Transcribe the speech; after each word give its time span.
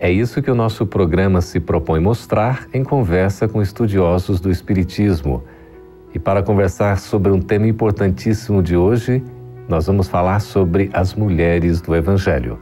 É 0.00 0.10
isso 0.10 0.40
que 0.40 0.50
o 0.50 0.54
nosso 0.54 0.86
programa 0.86 1.40
se 1.40 1.58
propõe 1.58 1.98
mostrar 1.98 2.68
em 2.72 2.84
conversa 2.84 3.48
com 3.48 3.60
estudiosos 3.60 4.38
do 4.38 4.48
Espiritismo. 4.48 5.42
E 6.14 6.20
para 6.20 6.40
conversar 6.40 6.98
sobre 6.98 7.32
um 7.32 7.40
tema 7.40 7.66
importantíssimo 7.66 8.62
de 8.62 8.76
hoje, 8.76 9.22
nós 9.68 9.86
vamos 9.86 10.08
falar 10.08 10.40
sobre 10.40 10.88
as 10.92 11.14
mulheres 11.14 11.80
do 11.80 11.96
Evangelho. 11.96 12.60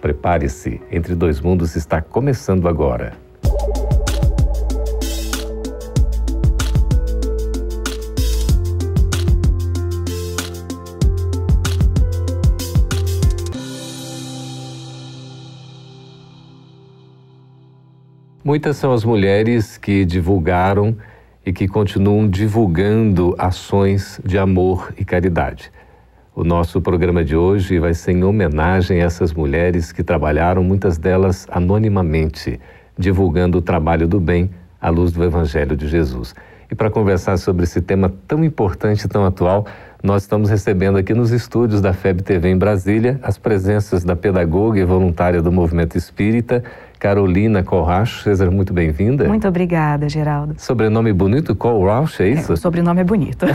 Prepare-se, 0.00 0.80
Entre 0.92 1.14
Dois 1.14 1.40
Mundos 1.40 1.74
está 1.74 2.02
começando 2.02 2.68
agora. 2.68 3.25
Muitas 18.46 18.76
são 18.76 18.92
as 18.92 19.04
mulheres 19.04 19.76
que 19.76 20.04
divulgaram 20.04 20.96
e 21.44 21.52
que 21.52 21.66
continuam 21.66 22.28
divulgando 22.28 23.34
ações 23.36 24.20
de 24.24 24.38
amor 24.38 24.94
e 24.96 25.04
caridade. 25.04 25.72
O 26.32 26.44
nosso 26.44 26.80
programa 26.80 27.24
de 27.24 27.34
hoje 27.34 27.80
vai 27.80 27.92
ser 27.92 28.12
em 28.12 28.22
homenagem 28.22 29.02
a 29.02 29.04
essas 29.04 29.32
mulheres 29.32 29.90
que 29.90 30.04
trabalharam, 30.04 30.62
muitas 30.62 30.96
delas 30.96 31.44
anonimamente, 31.50 32.60
divulgando 32.96 33.58
o 33.58 33.62
trabalho 33.62 34.06
do 34.06 34.20
bem 34.20 34.48
à 34.80 34.90
luz 34.90 35.10
do 35.10 35.24
Evangelho 35.24 35.76
de 35.76 35.88
Jesus. 35.88 36.32
E 36.70 36.74
para 36.76 36.88
conversar 36.88 37.38
sobre 37.38 37.64
esse 37.64 37.80
tema 37.80 38.12
tão 38.28 38.44
importante 38.44 39.08
tão 39.08 39.24
atual, 39.24 39.66
nós 40.00 40.22
estamos 40.22 40.50
recebendo 40.50 40.98
aqui 40.98 41.12
nos 41.12 41.32
estúdios 41.32 41.80
da 41.80 41.92
FEB 41.92 42.22
TV 42.22 42.50
em 42.50 42.56
Brasília 42.56 43.18
as 43.24 43.38
presenças 43.38 44.04
da 44.04 44.14
pedagoga 44.14 44.78
e 44.78 44.84
voluntária 44.84 45.42
do 45.42 45.50
Movimento 45.50 45.98
Espírita, 45.98 46.62
Carolina 47.06 47.62
Colracho. 47.62 48.24
Seja 48.24 48.50
muito 48.50 48.72
bem-vinda. 48.72 49.28
Muito 49.28 49.46
obrigada, 49.46 50.08
Geraldo. 50.08 50.56
Sobrenome 50.58 51.12
bonito, 51.12 51.54
Colracho, 51.54 52.20
é 52.24 52.30
isso? 52.30 52.50
É, 52.50 52.54
o 52.54 52.56
sobrenome 52.56 53.00
é 53.00 53.04
bonito. 53.04 53.46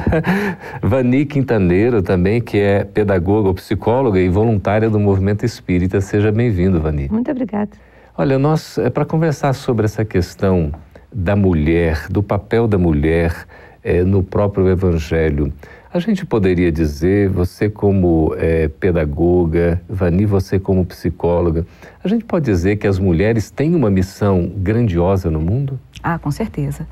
Vani 0.80 1.26
Quintaneiro 1.26 2.00
também, 2.02 2.40
que 2.40 2.56
é 2.56 2.82
pedagoga, 2.82 3.52
psicóloga 3.52 4.18
e 4.18 4.30
voluntária 4.30 4.88
do 4.88 4.98
Movimento 4.98 5.44
Espírita. 5.44 6.00
Seja 6.00 6.32
bem-vindo, 6.32 6.80
Vani. 6.80 7.06
Muito 7.10 7.30
obrigada. 7.30 7.68
Olha, 8.16 8.38
nós, 8.38 8.78
é 8.78 8.88
para 8.88 9.04
conversar 9.04 9.52
sobre 9.52 9.84
essa 9.84 10.02
questão 10.02 10.72
da 11.12 11.36
mulher, 11.36 12.06
do 12.08 12.22
papel 12.22 12.66
da 12.66 12.78
mulher 12.78 13.44
é, 13.84 14.02
no 14.02 14.22
próprio 14.22 14.66
Evangelho, 14.70 15.52
a 15.92 15.98
gente 15.98 16.24
poderia 16.24 16.70
dizer, 16.70 17.28
você 17.28 17.68
como 17.68 18.32
é, 18.38 18.68
pedagoga, 18.68 19.80
Vani, 19.88 20.24
você 20.24 20.58
como 20.58 20.84
psicóloga, 20.84 21.66
a 22.02 22.06
gente 22.06 22.24
pode 22.24 22.44
dizer 22.44 22.76
que 22.76 22.86
as 22.86 22.98
mulheres 22.98 23.50
têm 23.50 23.74
uma 23.74 23.90
missão 23.90 24.52
grandiosa 24.56 25.30
no 25.30 25.40
mundo? 25.40 25.80
Ah, 26.00 26.16
com 26.16 26.30
certeza. 26.30 26.86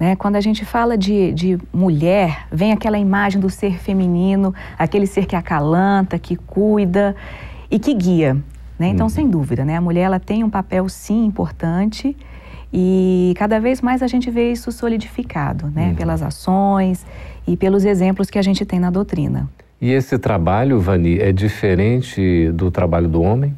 Né? 0.00 0.16
Quando 0.16 0.34
a 0.34 0.40
gente 0.40 0.64
fala 0.64 0.98
de, 0.98 1.32
de 1.32 1.58
mulher, 1.72 2.46
vem 2.50 2.72
aquela 2.72 2.98
imagem 2.98 3.40
do 3.40 3.48
ser 3.48 3.78
feminino, 3.78 4.52
aquele 4.76 5.06
ser 5.06 5.26
que 5.26 5.36
acalanta, 5.36 6.18
que 6.18 6.34
cuida 6.34 7.14
e 7.70 7.78
que 7.78 7.94
guia. 7.94 8.36
Né? 8.76 8.88
Então, 8.88 9.06
hum. 9.06 9.10
sem 9.10 9.28
dúvida, 9.28 9.64
né? 9.64 9.76
a 9.76 9.80
mulher 9.80 10.02
ela 10.02 10.18
tem 10.18 10.42
um 10.42 10.50
papel, 10.50 10.88
sim, 10.88 11.24
importante 11.24 12.16
e 12.72 13.34
cada 13.36 13.58
vez 13.58 13.80
mais 13.80 14.02
a 14.02 14.06
gente 14.06 14.30
vê 14.30 14.52
isso 14.52 14.70
solidificado 14.70 15.66
né? 15.74 15.90
Hum. 15.90 15.94
pelas 15.96 16.22
ações 16.22 17.04
e 17.50 17.56
pelos 17.56 17.84
exemplos 17.84 18.30
que 18.30 18.38
a 18.38 18.42
gente 18.42 18.64
tem 18.64 18.78
na 18.78 18.90
doutrina. 18.90 19.48
E 19.80 19.90
esse 19.90 20.16
trabalho, 20.18 20.78
Vani, 20.78 21.18
é 21.18 21.32
diferente 21.32 22.50
do 22.52 22.70
trabalho 22.70 23.08
do 23.08 23.20
homem? 23.20 23.56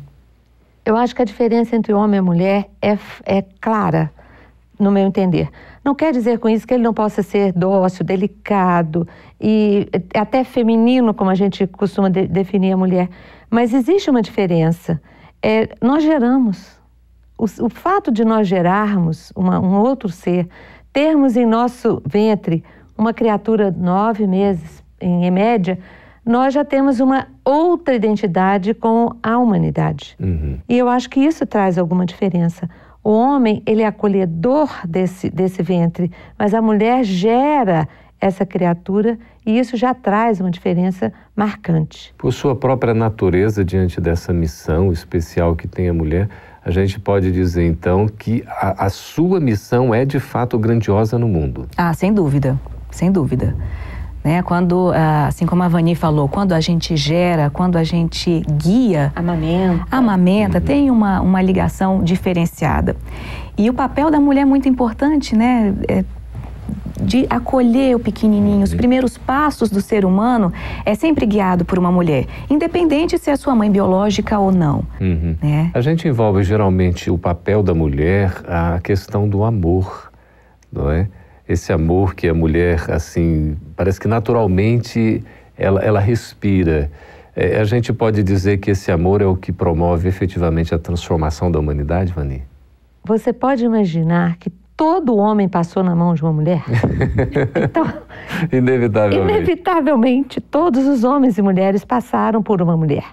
Eu 0.85 0.97
acho 0.97 1.15
que 1.15 1.21
a 1.21 1.25
diferença 1.25 1.77
entre 1.77 1.93
homem 1.93 2.19
e 2.19 2.23
mulher 2.23 2.71
é, 2.81 2.97
é 3.27 3.45
clara, 3.61 4.11
no 4.79 4.91
meu 4.91 5.07
entender. 5.07 5.51
Não 5.85 5.95
quer 5.95 6.13
dizer 6.13 6.39
com 6.39 6.49
isso 6.49 6.67
que 6.67 6.73
ele 6.73 6.83
não 6.83 6.95
possa 6.95 7.23
ser 7.23 7.53
dócil, 7.53 8.05
delicado 8.05 9.07
e 9.41 9.89
até 10.15 10.43
feminino, 10.43 11.13
como 11.13 11.29
a 11.29 11.35
gente 11.35 11.67
costuma 11.67 12.09
de, 12.09 12.27
definir 12.27 12.73
a 12.73 12.77
mulher. 12.77 13.11
Mas 13.51 13.75
existe 13.75 14.09
uma 14.09 14.23
diferença. 14.23 15.01
É, 15.43 15.69
nós 15.83 16.03
geramos. 16.03 16.81
O, 17.37 17.45
o, 17.45 17.69
fato 17.69 18.11
de 18.11 18.25
nós 18.25 18.49
gerarmos 18.49 19.33
uma, 19.35 19.61
um 19.61 19.81
outro 19.81 20.09
ser, 20.09 20.49
termos 20.93 21.37
em 21.37 21.45
nosso 21.45 22.01
ventre 22.07 22.63
uma 22.97 23.13
criatura 23.13 23.71
nove 23.71 24.27
meses, 24.27 24.83
em 25.01 25.31
média, 25.31 25.79
nós 26.25 26.55
já 26.55 26.65
temos 26.65 27.01
uma 27.01 27.27
outra 27.45 27.95
identidade 27.95 28.75
com 28.75 29.11
a 29.23 29.39
humanidade. 29.39 30.17
Uhum. 30.21 30.59
E 30.69 30.79
eu 30.79 30.89
acho 30.89 31.11
que 31.11 31.21
isso 31.21 31.45
traz 31.45 31.77
alguma 31.77 32.07
diferença. 32.07 32.69
O 33.03 33.11
homem, 33.11 33.63
ele 33.67 33.83
é 33.83 33.87
acolhedor 33.87 34.71
desse, 34.87 35.29
desse 35.29 35.63
ventre, 35.63 36.11
mas 36.39 36.55
a 36.55 36.63
mulher 36.63 37.03
gera 37.03 37.89
essa 38.21 38.47
criatura 38.47 39.19
e 39.45 39.59
isso 39.59 39.77
já 39.77 39.93
traz 39.93 40.41
uma 40.41 40.53
diferença 40.53 41.13
marcante. 41.35 42.15
Por 42.17 42.33
sua 42.33 42.55
própria 42.55 42.95
natureza, 42.95 43.65
diante 43.65 44.01
dessa 44.01 44.33
missão 44.33 44.93
especial 44.93 45.57
que 45.57 45.67
tem 45.67 45.89
a 45.89 45.93
mulher, 45.93 46.29
a 46.65 46.71
gente 46.71 47.01
pode 47.01 47.33
dizer 47.33 47.67
então 47.67 48.07
que 48.07 48.45
a, 48.47 48.87
a 48.87 48.89
sua 48.89 49.41
missão 49.41 49.93
é 49.93 50.05
de 50.05 50.21
fato 50.21 50.57
grandiosa 50.57 51.19
no 51.19 51.27
mundo. 51.27 51.67
Ah, 51.77 51.93
sem 51.93 52.15
dúvida 52.15 52.57
sem 52.93 53.11
dúvida. 53.11 53.57
Né? 54.23 54.41
Quando, 54.43 54.93
ah, 54.95 55.27
assim 55.27 55.45
como 55.47 55.65
a 55.65 55.69
Vani 55.69 55.97
falou, 55.97 56.29
quando 56.29 56.53
a 56.53 56.61
gente 56.61 56.97
gera, 56.97 57.51
quando 57.51 57.77
a 57.77 57.83
gente 57.83 58.41
guia, 58.53 59.13
amamenta, 59.17 59.87
amamenta 59.91 60.59
uhum. 60.59 60.65
tem 60.65 60.91
uma, 60.91 61.21
uma 61.21 61.43
ligação 61.43 62.05
diferenciada. 62.05 62.95
E 63.59 63.69
o 63.69 63.75
papel 63.75 64.11
da 64.11 64.21
mulher 64.21 64.43
é 64.43 64.45
muito 64.45 64.69
importante, 64.69 65.35
né? 65.37 65.75
É 65.89 66.05
de 67.03 67.27
acolher 67.29 67.97
o 67.97 67.99
pequenininho. 67.99 68.63
Os 68.63 68.71
uhum. 68.71 68.77
primeiros 68.77 69.19
passos 69.19 69.71
do 69.71 69.81
ser 69.81 70.05
humano 70.05 70.53
é 70.85 70.95
sempre 70.95 71.27
guiado 71.27 71.65
por 71.65 71.79
uma 71.79 71.91
mulher, 71.91 72.27
independente 72.49 73.19
se 73.19 73.31
é 73.31 73.37
sua 73.37 73.55
mãe 73.55 73.71
biológica 73.71 74.39
ou 74.39 74.53
não. 74.53 74.85
Uhum. 75.01 75.37
Né? 75.43 75.71
A 75.75 75.81
gente 75.81 76.07
envolve 76.07 76.43
geralmente 76.45 77.11
o 77.11 77.19
papel 77.19 77.63
da 77.63 77.75
mulher 77.75 78.33
a 78.47 78.79
questão 78.81 79.29
do 79.29 79.43
amor, 79.43 80.13
não 80.73 80.91
é? 80.91 81.09
Esse 81.49 81.73
amor 81.73 82.15
que 82.15 82.29
a 82.29 82.35
mulher, 82.35 82.91
assim, 82.91 83.57
parece 83.77 84.01
que 84.01 84.09
naturalmente 84.09 85.23
ela, 85.57 85.81
ela 85.81 86.01
respira. 86.01 86.91
É, 87.35 87.59
a 87.61 87.65
gente 87.65 87.93
pode 87.93 88.23
dizer 88.23 88.59
que 88.59 88.71
esse 88.71 88.91
amor 88.93 89.23
é 89.23 89.27
o 89.27 89.37
que 89.37 89.53
promove 89.53 90.09
efetivamente 90.09 90.75
a 90.75 90.79
transformação 90.79 91.51
da 91.51 91.59
humanidade, 91.59 92.13
Vani? 92.13 92.43
Você 93.05 93.33
pode 93.33 93.65
imaginar 93.65 94.37
que 94.37 94.51
todo 94.77 95.17
homem 95.17 95.49
passou 95.49 95.83
na 95.83 95.95
mão 95.95 96.15
de 96.15 96.23
uma 96.23 96.33
mulher? 96.33 96.63
então, 97.65 97.87
inevitavelmente. 98.53 99.33
Inevitavelmente, 99.33 100.41
todos 100.41 100.87
os 100.87 101.05
homens 101.05 101.39
e 101.39 101.43
mulheres 101.43 101.85
passaram 101.85 102.43
por 102.43 102.61
uma 102.61 102.77
mulher. 102.77 103.05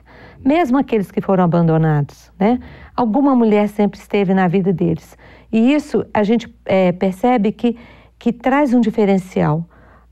Mesmo 0.44 0.78
aqueles 0.78 1.12
que 1.12 1.22
foram 1.22 1.44
abandonados, 1.44 2.32
né? 2.40 2.60
Alguma 2.96 3.36
mulher 3.36 3.68
sempre 3.68 4.00
esteve 4.00 4.34
na 4.34 4.48
vida 4.48 4.72
deles. 4.72 5.18
E 5.52 5.74
isso 5.74 6.06
a 6.14 6.24
gente 6.24 6.54
é, 6.66 6.92
percebe 6.92 7.52
que 7.52 7.78
que 8.20 8.34
traz 8.34 8.74
um 8.74 8.82
diferencial. 8.82 9.66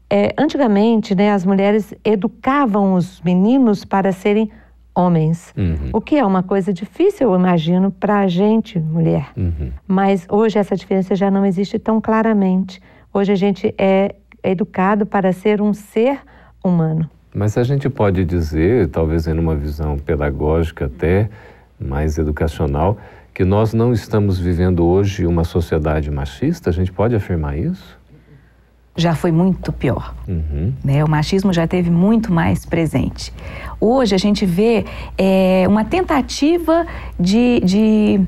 É, 0.10 0.34
antigamente, 0.38 1.14
né, 1.14 1.34
as 1.34 1.46
mulheres 1.46 1.94
educavam 2.04 2.94
os 2.94 3.22
meninos 3.22 3.84
para 3.84 4.14
serem 4.14 4.50
homens, 4.96 5.54
uhum. 5.56 5.90
o 5.94 6.02
que 6.02 6.18
é 6.18 6.26
uma 6.26 6.42
coisa 6.42 6.74
difícil, 6.74 7.30
eu 7.30 7.36
imagino, 7.38 7.92
para 7.92 8.22
a 8.22 8.28
gente, 8.28 8.80
mulher. 8.80 9.30
Uhum. 9.38 9.72
Mas 9.86 10.26
hoje 10.28 10.58
essa 10.58 10.76
diferença 10.76 11.14
já 11.14 11.30
não 11.30 11.46
existe 11.46 11.78
tão 11.78 12.02
claramente. 12.02 12.82
Hoje 13.14 13.32
a 13.32 13.36
gente 13.36 13.76
é 13.78 14.16
educado 14.42 15.06
para 15.06 15.32
ser 15.34 15.62
um 15.62 15.74
ser 15.74 16.20
humano. 16.64 17.08
Mas 17.36 17.58
a 17.58 17.64
gente 17.64 17.88
pode 17.90 18.26
dizer, 18.26 18.88
talvez 18.88 19.28
em 19.28 19.38
uma 19.38 19.56
visão 19.56 19.98
pedagógica 20.00 20.86
até 20.86 21.30
mais 21.80 22.18
educacional, 22.18 22.98
que 23.34 23.46
nós 23.46 23.74
não 23.74 23.94
estamos 23.94 24.40
vivendo 24.40 24.84
hoje 24.84 25.28
uma 25.28 25.44
sociedade 25.44 26.10
machista? 26.10 26.72
A 26.72 26.74
gente 26.74 26.92
pode 26.92 27.16
afirmar 27.16 27.56
isso? 27.56 27.97
Já 28.98 29.14
foi 29.14 29.32
muito 29.32 29.72
pior. 29.72 30.14
Uhum. 30.28 30.74
Né? 30.84 31.04
O 31.04 31.10
machismo 31.10 31.54
já 31.54 31.68
teve 31.68 31.90
muito 31.90 32.34
mais 32.34 32.66
presente. 32.66 33.32
Hoje 33.80 34.16
a 34.16 34.18
gente 34.18 34.46
vê 34.46 34.86
é, 35.18 35.66
uma 35.68 35.86
tentativa 35.86 36.86
de, 37.20 37.62
de 37.64 38.22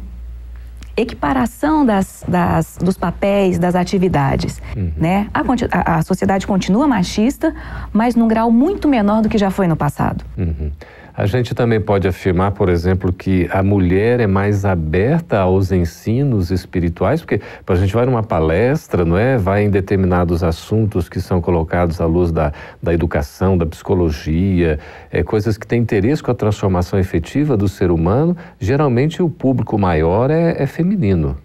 equiparação 0.95 1.83
das, 1.83 2.23
das, 2.27 2.77
dos 2.77 2.97
papéis, 2.97 3.57
das 3.57 3.73
atividades. 3.73 4.61
Uhum. 4.77 4.91
Né? 4.95 5.27
A, 5.33 5.97
a, 5.97 6.01
sociedade 6.03 6.45
continua 6.45 6.87
machista, 6.87 7.53
mas 7.91 8.15
num 8.15 8.27
grau 8.27 8.51
muito 8.51 8.87
menor 8.87 9.23
do 9.23 9.29
que 9.29 9.37
já 9.37 9.49
foi 9.49 9.67
no 9.67 9.75
passado. 9.75 10.23
Uhum. 10.37 10.71
A 11.19 11.25
gente 11.25 11.53
também 11.53 11.81
pode 11.81 12.07
afirmar, 12.07 12.53
por 12.53 12.69
exemplo, 12.69 13.11
que 13.11 13.45
a 13.51 13.61
mulher 13.61 14.21
é 14.21 14.25
mais 14.25 14.63
aberta 14.63 15.37
aos 15.41 15.69
ensinos 15.69 16.49
espirituais, 16.49 17.19
porque 17.19 17.41
a 17.67 17.75
gente 17.75 17.93
vai 17.93 18.05
numa 18.05 18.23
palestra, 18.23 19.03
não 19.03 19.17
é? 19.17 19.37
Vai 19.37 19.63
em 19.63 19.69
determinados 19.69 20.45
assuntos 20.45 21.09
que 21.09 21.19
são 21.19 21.41
colocados 21.41 21.99
à 21.99 22.05
luz 22.05 22.31
da, 22.31 22.53
da 22.81 22.93
educação, 22.93 23.57
da 23.57 23.65
psicologia, 23.65 24.79
é, 25.11 25.21
coisas 25.21 25.57
que 25.57 25.67
têm 25.67 25.81
interesse 25.81 26.23
com 26.23 26.31
a 26.31 26.33
transformação 26.33 26.97
efetiva 26.97 27.57
do 27.57 27.67
ser 27.67 27.91
humano. 27.91 28.37
Geralmente 28.57 29.21
o 29.21 29.29
público 29.29 29.77
maior 29.77 30.31
é, 30.31 30.63
é 30.63 30.65
feminino. 30.65 31.35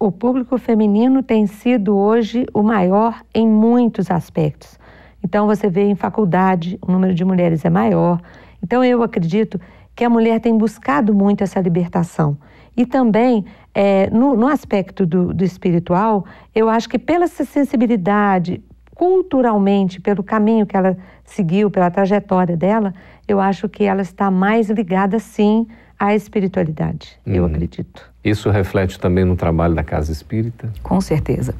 O 0.00 0.10
público 0.10 0.56
feminino 0.56 1.22
tem 1.22 1.46
sido 1.46 1.94
hoje 1.94 2.46
o 2.54 2.62
maior 2.62 3.20
em 3.34 3.46
muitos 3.46 4.10
aspectos. 4.10 4.80
Então, 5.22 5.46
você 5.46 5.68
vê 5.68 5.82
em 5.82 5.94
faculdade, 5.94 6.78
o 6.80 6.90
número 6.90 7.14
de 7.14 7.24
mulheres 7.26 7.62
é 7.64 7.70
maior, 7.70 8.18
então, 8.62 8.84
eu 8.84 9.02
acredito 9.02 9.60
que 9.94 10.04
a 10.04 10.10
mulher 10.10 10.40
tem 10.40 10.56
buscado 10.56 11.14
muito 11.14 11.42
essa 11.42 11.60
libertação. 11.60 12.36
E 12.76 12.86
também, 12.86 13.44
é, 13.74 14.08
no, 14.10 14.34
no, 14.34 14.46
aspecto 14.46 15.04
do, 15.04 15.34
do 15.34 15.44
espiritual, 15.44 16.24
eu 16.54 16.68
acho 16.68 16.88
que 16.88 16.98
pela 16.98 17.26
sensibilidade, 17.26 18.62
culturalmente, 18.94 20.00
pelo 20.00 20.22
caminho 20.22 20.64
que 20.64 20.76
ela 20.76 20.96
seguiu, 21.24 21.70
pela 21.70 21.90
trajetória 21.90 22.56
dela, 22.56 22.94
eu 23.28 23.40
acho 23.40 23.68
que 23.68 23.84
ela 23.84 24.00
está 24.00 24.30
mais 24.30 24.70
ligada, 24.70 25.18
sim, 25.18 25.66
à 25.98 26.14
espiritualidade, 26.14 27.16
eu 27.24 27.44
uhum. 27.44 27.50
acredito. 27.50 28.10
Isso 28.24 28.50
reflete 28.50 28.98
também 28.98 29.24
no 29.24 29.36
trabalho 29.36 29.74
da 29.74 29.84
Casa 29.84 30.10
Espírita? 30.10 30.72
Com 30.82 31.00
certeza. 31.00 31.54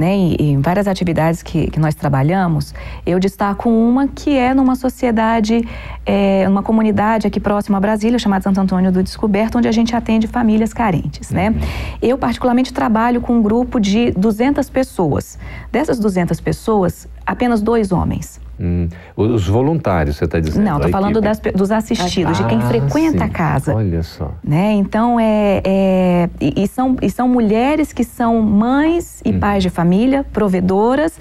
Né? 0.00 0.16
E, 0.16 0.36
e 0.40 0.50
em 0.52 0.62
várias 0.62 0.88
atividades 0.88 1.42
que, 1.42 1.70
que 1.70 1.78
nós 1.78 1.94
trabalhamos, 1.94 2.74
eu 3.04 3.20
destaco 3.20 3.68
uma 3.68 4.08
que 4.08 4.34
é 4.34 4.54
numa 4.54 4.74
sociedade, 4.74 5.62
é, 6.06 6.48
uma 6.48 6.62
comunidade 6.62 7.26
aqui 7.26 7.38
próxima 7.38 7.76
a 7.76 7.80
Brasília, 7.80 8.18
chamada 8.18 8.42
Santo 8.42 8.62
Antônio 8.62 8.90
do 8.90 9.02
Descoberto, 9.02 9.58
onde 9.58 9.68
a 9.68 9.72
gente 9.72 9.94
atende 9.94 10.26
famílias 10.26 10.72
carentes. 10.72 11.30
Né? 11.30 11.50
Uhum. 11.50 11.58
Eu, 12.00 12.16
particularmente, 12.16 12.72
trabalho 12.72 13.20
com 13.20 13.34
um 13.34 13.42
grupo 13.42 13.78
de 13.78 14.10
200 14.12 14.70
pessoas. 14.70 15.38
Dessas 15.70 15.98
200 15.98 16.40
pessoas, 16.40 17.06
apenas 17.26 17.60
dois 17.60 17.92
homens. 17.92 18.40
Hum, 18.62 18.88
os 19.16 19.48
voluntários, 19.48 20.16
você 20.16 20.26
está 20.26 20.38
dizendo? 20.38 20.64
Não, 20.64 20.76
estou 20.76 20.90
falando 20.90 21.18
das, 21.18 21.40
dos 21.40 21.72
assistidos, 21.72 22.38
ah, 22.38 22.42
de 22.42 22.48
quem 22.48 22.58
ah, 22.58 22.68
frequenta 22.68 23.18
sim. 23.18 23.24
a 23.24 23.28
casa. 23.30 23.74
Olha 23.74 24.02
só. 24.02 24.34
Né? 24.44 24.72
Então, 24.72 25.18
é, 25.18 25.62
é 25.64 26.30
e, 26.38 26.64
e, 26.64 26.68
são, 26.68 26.94
e 27.00 27.08
são 27.08 27.26
mulheres 27.26 27.90
que 27.90 28.04
são 28.04 28.42
mães 28.42 29.22
e 29.24 29.30
hum. 29.30 29.40
pais 29.40 29.62
de 29.62 29.70
família, 29.70 30.26
provedoras, 30.30 31.18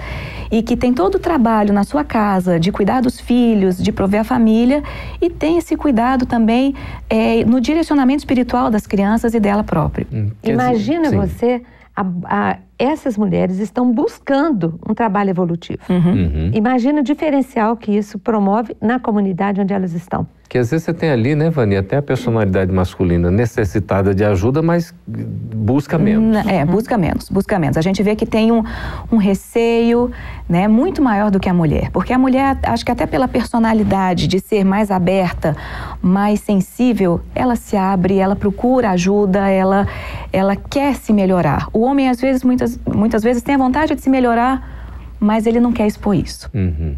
e 0.52 0.62
que 0.62 0.76
têm 0.76 0.94
todo 0.94 1.16
o 1.16 1.20
trabalho 1.20 1.72
na 1.72 1.86
sua 1.86 2.04
casa 2.04 2.60
de 2.60 2.74
cuidar 2.74 3.02
dos 3.02 3.22
filhos, 3.22 3.78
de 3.78 3.92
prover 3.94 4.20
a 4.20 4.24
família, 4.26 4.84
e 5.22 5.30
tem 5.30 5.58
esse 5.58 5.78
cuidado 5.78 6.26
também 6.26 6.76
é, 7.10 7.46
no 7.46 7.62
direcionamento 7.62 8.20
espiritual 8.20 8.70
das 8.70 8.86
crianças 8.86 9.34
e 9.34 9.40
dela 9.40 9.64
própria. 9.64 10.06
Hum, 10.12 10.32
Imagina 10.44 11.04
dizer, 11.04 11.18
você 11.18 11.62
a, 11.96 12.06
a, 12.26 12.58
essas 12.80 13.18
mulheres 13.18 13.60
estão 13.60 13.92
buscando 13.92 14.80
um 14.90 14.94
trabalho 14.94 15.30
evolutivo. 15.30 15.82
Uhum. 15.90 15.98
Uhum. 15.98 16.52
Imagina 16.54 17.02
o 17.02 17.04
diferencial 17.04 17.76
que 17.76 17.92
isso 17.92 18.18
promove 18.18 18.76
na 18.82 19.00
comunidade 19.00 19.60
onde 19.60 19.74
elas 19.74 19.94
estão. 19.94 20.26
Que 20.50 20.58
às 20.58 20.72
vezes 20.72 20.84
você 20.86 20.94
tem 20.96 21.12
ali, 21.12 21.36
né, 21.36 21.52
Vani, 21.52 21.78
até 21.78 21.98
a 21.98 22.02
personalidade 22.02 22.72
masculina 22.72 23.30
necessitada 23.30 24.16
de 24.16 24.26
ajuda, 24.26 24.64
mas 24.64 24.92
busca 25.08 25.96
menos. 25.96 26.44
É, 26.48 26.66
busca 26.66 26.98
menos, 26.98 27.30
busca 27.30 27.60
menos. 27.60 27.78
A 27.78 27.82
gente 27.82 28.02
vê 28.02 28.16
que 28.16 28.26
tem 28.26 28.52
um, 28.52 28.64
um 29.12 29.18
receio, 29.18 30.12
né, 30.50 30.68
muito 30.68 31.04
maior 31.04 31.30
do 31.30 31.40
que 31.40 31.48
a 31.48 31.54
mulher. 31.54 31.92
Porque 31.92 32.12
a 32.12 32.18
mulher, 32.18 32.58
acho 32.64 32.84
que 32.84 32.92
até 32.92 33.06
pela 33.06 33.28
personalidade 33.28 34.26
de 34.26 34.40
ser 34.40 34.66
mais 34.66 34.90
aberta, 34.90 35.56
mais 36.02 36.40
sensível, 36.40 37.22
ela 37.36 37.56
se 37.56 37.78
abre, 37.78 38.18
ela 38.18 38.36
procura 38.36 38.90
ajuda, 38.90 39.48
ela, 39.50 39.88
ela 40.34 40.56
quer 40.56 40.96
se 40.96 41.14
melhorar. 41.14 41.68
O 41.72 41.82
homem, 41.82 42.10
às 42.10 42.20
vezes, 42.20 42.44
muitas, 42.44 42.69
muitas 42.86 43.24
vezes 43.24 43.42
tem 43.42 43.56
a 43.56 43.58
vontade 43.58 43.96
de 43.96 44.02
se 44.02 44.10
melhorar, 44.10 45.16
mas 45.20 45.46
ele 45.46 45.60
não 45.60 45.72
quer 45.72 45.88
expor 45.88 46.16
isso. 46.16 46.50
Uhum. 46.54 46.96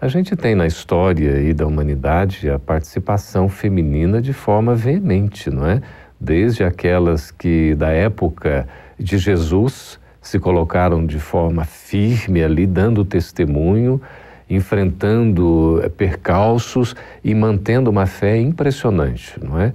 A 0.00 0.08
gente 0.08 0.34
tem 0.34 0.54
na 0.54 0.66
história 0.66 1.34
aí 1.34 1.54
da 1.54 1.66
humanidade 1.66 2.50
a 2.50 2.58
participação 2.58 3.48
feminina 3.48 4.20
de 4.20 4.32
forma 4.32 4.74
veemente, 4.74 5.48
não 5.48 5.66
é? 5.66 5.80
Desde 6.20 6.64
aquelas 6.64 7.30
que 7.30 7.74
da 7.76 7.90
época 7.90 8.66
de 8.98 9.16
Jesus 9.18 10.00
se 10.20 10.38
colocaram 10.38 11.04
de 11.04 11.18
forma 11.18 11.64
firme 11.64 12.42
ali, 12.42 12.66
dando 12.66 13.04
testemunho, 13.04 14.00
enfrentando 14.48 15.80
eh, 15.82 15.88
percalços 15.88 16.94
e 17.22 17.34
mantendo 17.34 17.90
uma 17.90 18.06
fé 18.06 18.40
impressionante, 18.40 19.34
não 19.42 19.60
é? 19.60 19.72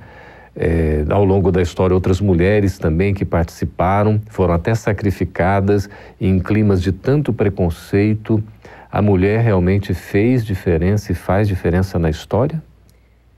É, 0.59 1.06
ao 1.09 1.24
longo 1.24 1.51
da 1.51 1.62
história, 1.62 1.94
outras 1.94 2.19
mulheres 2.19 2.80
também 2.80 3.13
que 3.13 3.24
participaram 3.24 4.19
foram 4.27 4.56
até 4.56 4.74
sacrificadas 4.74 5.88
em 6.19 6.39
climas 6.39 6.81
de 6.81 6.92
tanto 6.92 7.31
preconceito 7.31 8.44
a 8.92 9.01
mulher 9.01 9.42
realmente 9.42 9.94
fez 9.94 10.44
diferença 10.44 11.12
e 11.12 11.15
faz 11.15 11.48
diferença 11.48 12.00
na 12.00 12.09
história? 12.09 12.63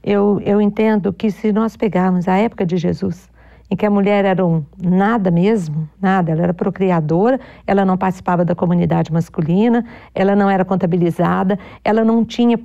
Eu, 0.03 0.39
eu 0.45 0.61
entendo 0.61 1.11
que 1.11 1.29
se 1.29 1.51
nós 1.51 1.75
pegarmos 1.75 2.27
a 2.27 2.37
época 2.37 2.65
de 2.65 2.77
Jesus, 2.77 3.29
em 3.69 3.75
que 3.75 3.85
a 3.85 3.89
mulher 3.89 4.25
era 4.25 4.45
um 4.45 4.63
nada 4.81 5.29
mesmo, 5.29 5.87
nada, 6.01 6.31
ela 6.31 6.43
era 6.43 6.53
procriadora, 6.53 7.39
ela 7.67 7.83
não 7.83 7.97
participava 7.97 8.45
da 8.45 8.55
comunidade 8.55 9.11
masculina, 9.11 9.85
ela 10.15 10.35
não 10.35 10.49
era 10.49 10.63
contabilizada, 10.63 11.59
ela 11.83 12.03
não 12.03 12.23
tinha 12.23 12.57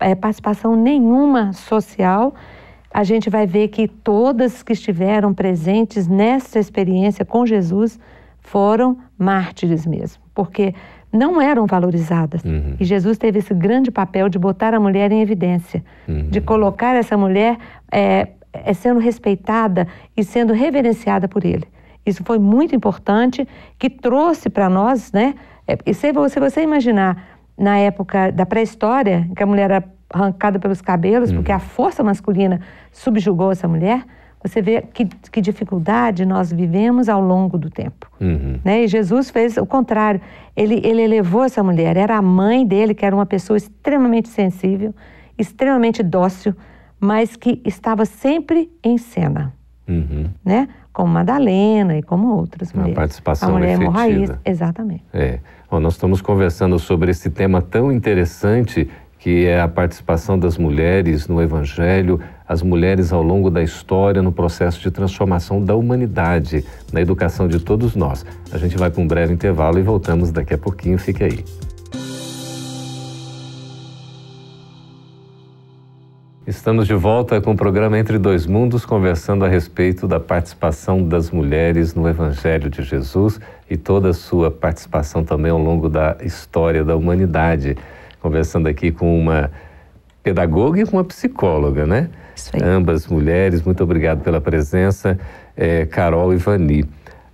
é, 0.00 0.14
participação 0.14 0.74
nenhuma 0.74 1.52
social, 1.52 2.34
a 2.92 3.04
gente 3.04 3.30
vai 3.30 3.46
ver 3.46 3.68
que 3.68 3.88
todas 3.88 4.62
que 4.62 4.72
estiveram 4.72 5.32
presentes 5.32 6.06
nessa 6.06 6.58
experiência 6.58 7.24
com 7.24 7.46
Jesus 7.46 7.98
foram 8.40 8.98
mártires 9.16 9.86
mesmo, 9.86 10.22
porque 10.34 10.74
não 11.12 11.40
eram 11.40 11.66
valorizadas. 11.66 12.42
Uhum. 12.44 12.76
E 12.80 12.84
Jesus 12.84 13.18
teve 13.18 13.38
esse 13.38 13.54
grande 13.54 13.90
papel 13.90 14.28
de 14.28 14.38
botar 14.38 14.74
a 14.74 14.80
mulher 14.80 15.12
em 15.12 15.20
evidência, 15.20 15.84
uhum. 16.08 16.28
de 16.28 16.40
colocar 16.40 16.94
essa 16.94 17.16
mulher 17.16 17.56
é, 17.90 18.28
é, 18.52 18.72
sendo 18.72 18.98
respeitada 18.98 19.86
e 20.16 20.24
sendo 20.24 20.52
reverenciada 20.52 21.28
por 21.28 21.44
ele. 21.44 21.66
Isso 22.04 22.24
foi 22.24 22.38
muito 22.38 22.74
importante, 22.74 23.46
que 23.78 23.88
trouxe 23.88 24.50
para 24.50 24.68
nós, 24.68 25.12
né? 25.12 25.34
É, 25.68 25.78
e 25.86 25.94
se 25.94 26.12
você, 26.12 26.34
se 26.34 26.40
você 26.40 26.62
imaginar, 26.62 27.22
na 27.56 27.78
época 27.78 28.32
da 28.32 28.44
pré-história, 28.44 29.28
que 29.36 29.42
a 29.42 29.46
mulher 29.46 29.70
era 29.70 29.84
arrancada 30.12 30.58
pelos 30.58 30.80
cabelos, 30.80 31.30
uhum. 31.30 31.36
porque 31.36 31.52
a 31.52 31.58
força 31.58 32.02
masculina 32.02 32.60
subjugou 32.90 33.52
essa 33.52 33.66
mulher, 33.66 34.04
você 34.42 34.60
vê 34.60 34.82
que, 34.82 35.04
que 35.04 35.40
dificuldade 35.40 36.26
nós 36.26 36.52
vivemos 36.52 37.08
ao 37.08 37.20
longo 37.20 37.56
do 37.56 37.70
tempo. 37.70 38.10
Uhum. 38.20 38.58
Né? 38.64 38.82
E 38.84 38.88
Jesus 38.88 39.30
fez 39.30 39.56
o 39.56 39.64
contrário. 39.64 40.20
Ele, 40.56 40.80
ele 40.84 41.02
elevou 41.02 41.44
essa 41.44 41.62
mulher. 41.62 41.96
Era 41.96 42.16
a 42.16 42.22
mãe 42.22 42.66
dele, 42.66 42.92
que 42.92 43.06
era 43.06 43.14
uma 43.14 43.26
pessoa 43.26 43.56
extremamente 43.56 44.28
sensível, 44.28 44.92
extremamente 45.38 46.02
dócil, 46.02 46.54
mas 46.98 47.36
que 47.36 47.62
estava 47.64 48.04
sempre 48.04 48.68
em 48.82 48.98
cena. 48.98 49.54
Uhum. 49.86 50.26
Né? 50.44 50.68
Como 50.92 51.12
Madalena 51.12 51.96
e 51.96 52.02
como 52.02 52.34
outras 52.34 52.72
mulheres. 52.72 52.96
A 52.96 53.00
participação 53.00 53.48
a 53.50 53.52
mulher 53.52 53.80
efetiva. 53.80 54.40
exatamente. 54.44 55.04
É. 55.12 55.38
Bom, 55.70 55.80
nós 55.80 55.94
estamos 55.94 56.20
conversando 56.20 56.78
sobre 56.78 57.12
esse 57.12 57.30
tema 57.30 57.62
tão 57.62 57.92
interessante 57.92 58.90
que 59.22 59.46
é 59.46 59.60
a 59.60 59.68
participação 59.68 60.36
das 60.36 60.58
mulheres 60.58 61.28
no 61.28 61.40
Evangelho, 61.40 62.18
as 62.46 62.60
mulheres 62.60 63.12
ao 63.12 63.22
longo 63.22 63.50
da 63.50 63.62
história 63.62 64.20
no 64.20 64.32
processo 64.32 64.80
de 64.80 64.90
transformação 64.90 65.64
da 65.64 65.76
humanidade, 65.76 66.64
na 66.92 67.00
educação 67.00 67.46
de 67.46 67.60
todos 67.60 67.94
nós. 67.94 68.26
A 68.50 68.58
gente 68.58 68.76
vai 68.76 68.90
para 68.90 69.00
um 69.00 69.06
breve 69.06 69.32
intervalo 69.32 69.78
e 69.78 69.82
voltamos 69.82 70.32
daqui 70.32 70.54
a 70.54 70.58
pouquinho. 70.58 70.98
Fique 70.98 71.22
aí. 71.22 71.44
Estamos 76.44 76.88
de 76.88 76.94
volta 76.94 77.40
com 77.40 77.52
o 77.52 77.56
programa 77.56 77.96
Entre 77.96 78.18
Dois 78.18 78.44
Mundos, 78.44 78.84
conversando 78.84 79.44
a 79.44 79.48
respeito 79.48 80.08
da 80.08 80.18
participação 80.18 81.00
das 81.06 81.30
mulheres 81.30 81.94
no 81.94 82.08
Evangelho 82.08 82.68
de 82.68 82.82
Jesus 82.82 83.40
e 83.70 83.76
toda 83.76 84.08
a 84.08 84.12
sua 84.12 84.50
participação 84.50 85.22
também 85.22 85.52
ao 85.52 85.58
longo 85.58 85.88
da 85.88 86.16
história 86.24 86.82
da 86.82 86.96
humanidade 86.96 87.76
conversando 88.22 88.68
aqui 88.68 88.92
com 88.92 89.18
uma 89.18 89.50
pedagoga 90.22 90.80
e 90.80 90.86
com 90.86 90.96
uma 90.96 91.04
psicóloga, 91.04 91.84
né? 91.84 92.08
Isso 92.34 92.50
aí. 92.54 92.62
Ambas 92.62 93.06
mulheres, 93.08 93.62
muito 93.62 93.82
obrigado 93.82 94.22
pela 94.22 94.40
presença, 94.40 95.18
é, 95.56 95.84
Carol 95.84 96.32
e 96.32 96.36
Vani. 96.36 96.88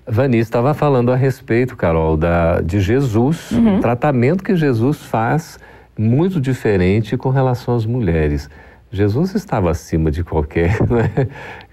Vani 0.07 0.38
estava 0.38 0.73
falando 0.73 1.12
a 1.12 1.16
respeito, 1.16 1.76
Carol, 1.76 2.16
da, 2.16 2.62
de 2.62 2.80
Jesus, 2.80 3.50
uhum. 3.50 3.76
o 3.76 3.80
tratamento 3.80 4.42
que 4.42 4.57
Jesus 4.57 5.02
faz 5.02 5.59
muito 5.99 6.40
diferente 6.40 7.16
com 7.16 7.28
relação 7.28 7.76
às 7.76 7.85
mulheres. 7.85 8.49
Jesus 8.90 9.35
estava 9.35 9.71
acima 9.71 10.11
de 10.11 10.25
qualquer 10.25 10.78
né? 10.88 11.28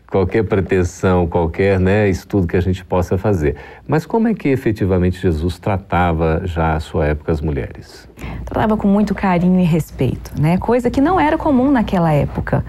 Qualquer 0.09 0.43
pretensão, 0.43 1.27
qualquer 1.27 1.79
né, 1.79 2.09
estudo 2.09 2.47
que 2.47 2.55
a 2.55 2.61
gente 2.61 2.83
possa 2.85 3.17
fazer. 3.17 3.55
Mas 3.87 4.05
como 4.05 4.27
é 4.27 4.33
que 4.33 4.49
efetivamente 4.49 5.19
Jesus 5.19 5.59
tratava 5.59 6.41
já 6.45 6.75
à 6.75 6.79
sua 6.79 7.07
época 7.07 7.31
as 7.31 7.41
mulheres? 7.41 8.07
Tratava 8.45 8.77
com 8.77 8.87
muito 8.87 9.13
carinho 9.13 9.59
e 9.59 9.63
respeito, 9.63 10.31
né? 10.39 10.57
Coisa 10.57 10.89
que 10.89 11.01
não 11.01 11.19
era 11.19 11.37
comum 11.37 11.71
naquela 11.71 12.11
época. 12.11 12.63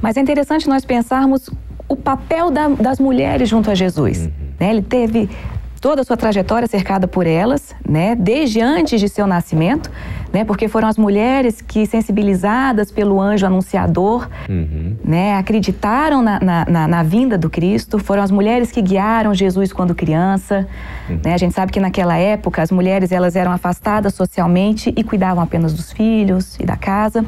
Mas 0.00 0.16
é 0.16 0.20
interessante 0.20 0.68
nós 0.68 0.84
pensarmos 0.84 1.50
o 1.88 1.96
papel 1.96 2.50
da, 2.50 2.68
das 2.68 2.98
mulheres 2.98 3.48
junto 3.48 3.70
a 3.70 3.74
Jesus. 3.74 4.26
Uhum. 4.26 4.32
Né? 4.58 4.70
Ele 4.70 4.82
teve 4.82 5.28
toda 5.80 6.00
a 6.00 6.04
sua 6.04 6.16
trajetória 6.16 6.66
cercada 6.66 7.06
por 7.06 7.26
elas, 7.26 7.74
né, 7.88 8.16
desde 8.16 8.60
antes 8.60 8.98
de 8.98 9.08
seu 9.08 9.26
nascimento, 9.26 9.90
né, 10.36 10.44
porque 10.44 10.68
foram 10.68 10.86
as 10.86 10.98
mulheres 10.98 11.62
que, 11.62 11.86
sensibilizadas 11.86 12.90
pelo 12.90 13.18
anjo 13.18 13.46
anunciador, 13.46 14.28
uhum. 14.46 14.94
né, 15.02 15.34
acreditaram 15.34 16.20
na, 16.20 16.38
na, 16.68 16.86
na, 16.86 17.02
vinda 17.02 17.38
do 17.38 17.48
Cristo, 17.48 17.98
foram 17.98 18.22
as 18.22 18.30
mulheres 18.30 18.70
que 18.70 18.82
guiaram 18.82 19.32
Jesus 19.32 19.72
quando 19.72 19.94
criança. 19.94 20.68
Uhum. 21.08 21.20
Né, 21.24 21.32
a 21.32 21.38
gente 21.38 21.54
sabe 21.54 21.72
que 21.72 21.80
naquela 21.80 22.18
época 22.18 22.60
as 22.60 22.70
mulheres 22.70 23.12
elas 23.12 23.34
eram 23.34 23.50
afastadas 23.50 24.12
socialmente 24.12 24.92
e 24.94 25.02
cuidavam 25.02 25.42
apenas 25.42 25.72
dos 25.72 25.90
filhos 25.90 26.60
e 26.60 26.66
da 26.66 26.76
casa. 26.76 27.24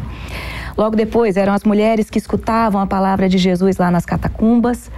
Logo 0.76 0.94
depois 0.94 1.38
eram 1.38 1.54
as 1.54 1.64
mulheres 1.64 2.10
que 2.10 2.18
escutavam 2.18 2.78
a 2.78 2.86
palavra 2.86 3.26
de 3.26 3.38
Jesus 3.38 3.78
lá 3.78 3.90
nas 3.90 4.04
catacumbas. 4.04 4.90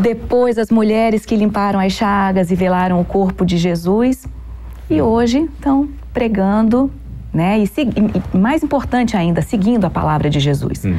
Depois, 0.00 0.56
as 0.56 0.70
mulheres 0.70 1.26
que 1.26 1.36
limparam 1.36 1.78
as 1.78 1.92
chagas 1.92 2.50
e 2.50 2.54
velaram 2.54 2.98
o 3.02 3.04
corpo 3.04 3.44
de 3.44 3.58
Jesus. 3.58 4.26
E 4.88 5.02
hoje 5.02 5.40
estão 5.40 5.90
pregando 6.10 6.90
né? 7.34 7.58
E, 7.58 7.64
e, 7.64 8.36
mais 8.38 8.62
importante 8.62 9.16
ainda, 9.16 9.42
seguindo 9.42 9.84
a 9.84 9.90
palavra 9.90 10.30
de 10.30 10.38
Jesus, 10.38 10.84
uhum. 10.84 10.94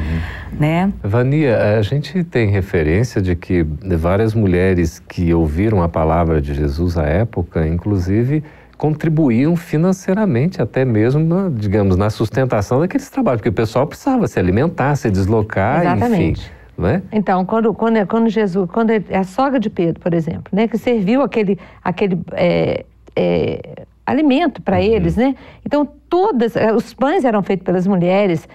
né? 0.60 0.92
Vania, 1.02 1.78
a 1.78 1.82
gente 1.82 2.22
tem 2.22 2.50
referência 2.50 3.22
de 3.22 3.34
que 3.34 3.66
várias 3.98 4.34
mulheres 4.34 4.98
que 4.98 5.32
ouviram 5.32 5.82
a 5.82 5.88
palavra 5.88 6.40
de 6.40 6.52
Jesus 6.52 6.98
à 6.98 7.04
época, 7.04 7.66
inclusive, 7.66 8.44
contribuíam 8.76 9.56
financeiramente, 9.56 10.60
até 10.60 10.84
mesmo, 10.84 11.24
na, 11.24 11.48
digamos, 11.48 11.96
na 11.96 12.10
sustentação 12.10 12.80
daqueles 12.80 13.08
trabalhos, 13.08 13.40
porque 13.40 13.48
o 13.48 13.52
pessoal 13.52 13.86
precisava 13.86 14.28
se 14.28 14.38
alimentar, 14.38 14.94
se 14.96 15.10
deslocar, 15.10 15.80
Exatamente. 15.80 16.40
enfim. 16.42 16.56
É? 16.78 17.00
Então, 17.10 17.42
quando, 17.46 17.72
quando, 17.72 18.06
quando 18.06 18.28
Jesus, 18.28 18.68
quando 18.70 18.90
a 18.90 19.24
sogra 19.24 19.58
de 19.58 19.70
Pedro, 19.70 19.98
por 19.98 20.12
exemplo, 20.12 20.44
né, 20.52 20.68
que 20.68 20.76
serviu 20.76 21.22
aquele, 21.22 21.58
aquele 21.82 22.20
é, 22.32 22.84
é, 23.16 23.86
alimento 24.06 24.62
para 24.62 24.76
uhum. 24.76 24.82
eles, 24.82 25.16
né? 25.16 25.34
Então, 25.64 25.84
todas, 26.08 26.54
é, 26.54 26.72
os 26.72 26.94
pães 26.94 27.24
eram 27.24 27.42
feitos 27.42 27.64
pelas 27.64 27.86
mulheres, 27.86 28.48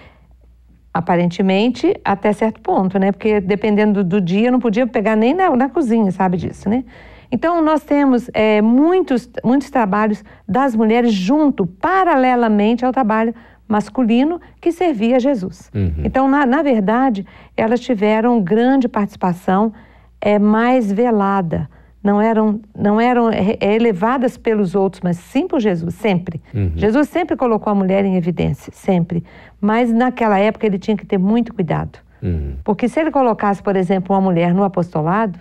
aparentemente 0.92 1.94
até 2.04 2.32
certo 2.32 2.60
ponto, 2.60 2.98
né? 2.98 3.12
Porque 3.12 3.40
dependendo 3.40 4.02
do, 4.02 4.20
do 4.20 4.20
dia, 4.20 4.50
não 4.50 4.58
podia 4.58 4.86
pegar 4.86 5.14
nem 5.14 5.34
na, 5.34 5.54
na, 5.54 5.68
cozinha, 5.68 6.10
sabe 6.10 6.36
disso, 6.36 6.68
né? 6.68 6.84
Então, 7.30 7.62
nós 7.62 7.82
temos 7.82 8.28
é, 8.34 8.60
muitos, 8.60 9.28
muitos 9.42 9.70
trabalhos 9.70 10.22
das 10.46 10.74
mulheres 10.76 11.12
junto, 11.12 11.66
paralelamente 11.66 12.84
ao 12.84 12.92
trabalho 12.92 13.34
masculino 13.66 14.38
que 14.60 14.70
servia 14.70 15.16
a 15.16 15.18
Jesus. 15.18 15.70
Uhum. 15.74 16.02
Então, 16.04 16.28
na, 16.28 16.44
na, 16.44 16.62
verdade, 16.62 17.26
elas 17.56 17.80
tiveram 17.80 18.42
grande 18.42 18.86
participação 18.86 19.72
é, 20.20 20.38
mais 20.38 20.92
velada. 20.92 21.70
Não 22.02 22.20
eram, 22.20 22.60
não 22.76 23.00
eram 23.00 23.30
é, 23.30 23.56
elevadas 23.60 24.36
pelos 24.36 24.74
outros, 24.74 25.00
mas 25.02 25.18
sim 25.18 25.46
por 25.46 25.60
Jesus, 25.60 25.94
sempre. 25.94 26.40
Uhum. 26.52 26.72
Jesus 26.74 27.08
sempre 27.08 27.36
colocou 27.36 27.70
a 27.70 27.74
mulher 27.74 28.04
em 28.04 28.16
evidência, 28.16 28.72
sempre. 28.74 29.22
Mas 29.60 29.92
naquela 29.92 30.38
época 30.38 30.66
ele 30.66 30.78
tinha 30.78 30.96
que 30.96 31.06
ter 31.06 31.18
muito 31.18 31.54
cuidado. 31.54 31.98
Uhum. 32.22 32.54
Porque 32.64 32.88
se 32.88 33.00
ele 33.00 33.10
colocasse, 33.10 33.62
por 33.62 33.76
exemplo, 33.76 34.14
uma 34.14 34.20
mulher 34.20 34.52
no 34.52 34.64
apostolado, 34.64 35.38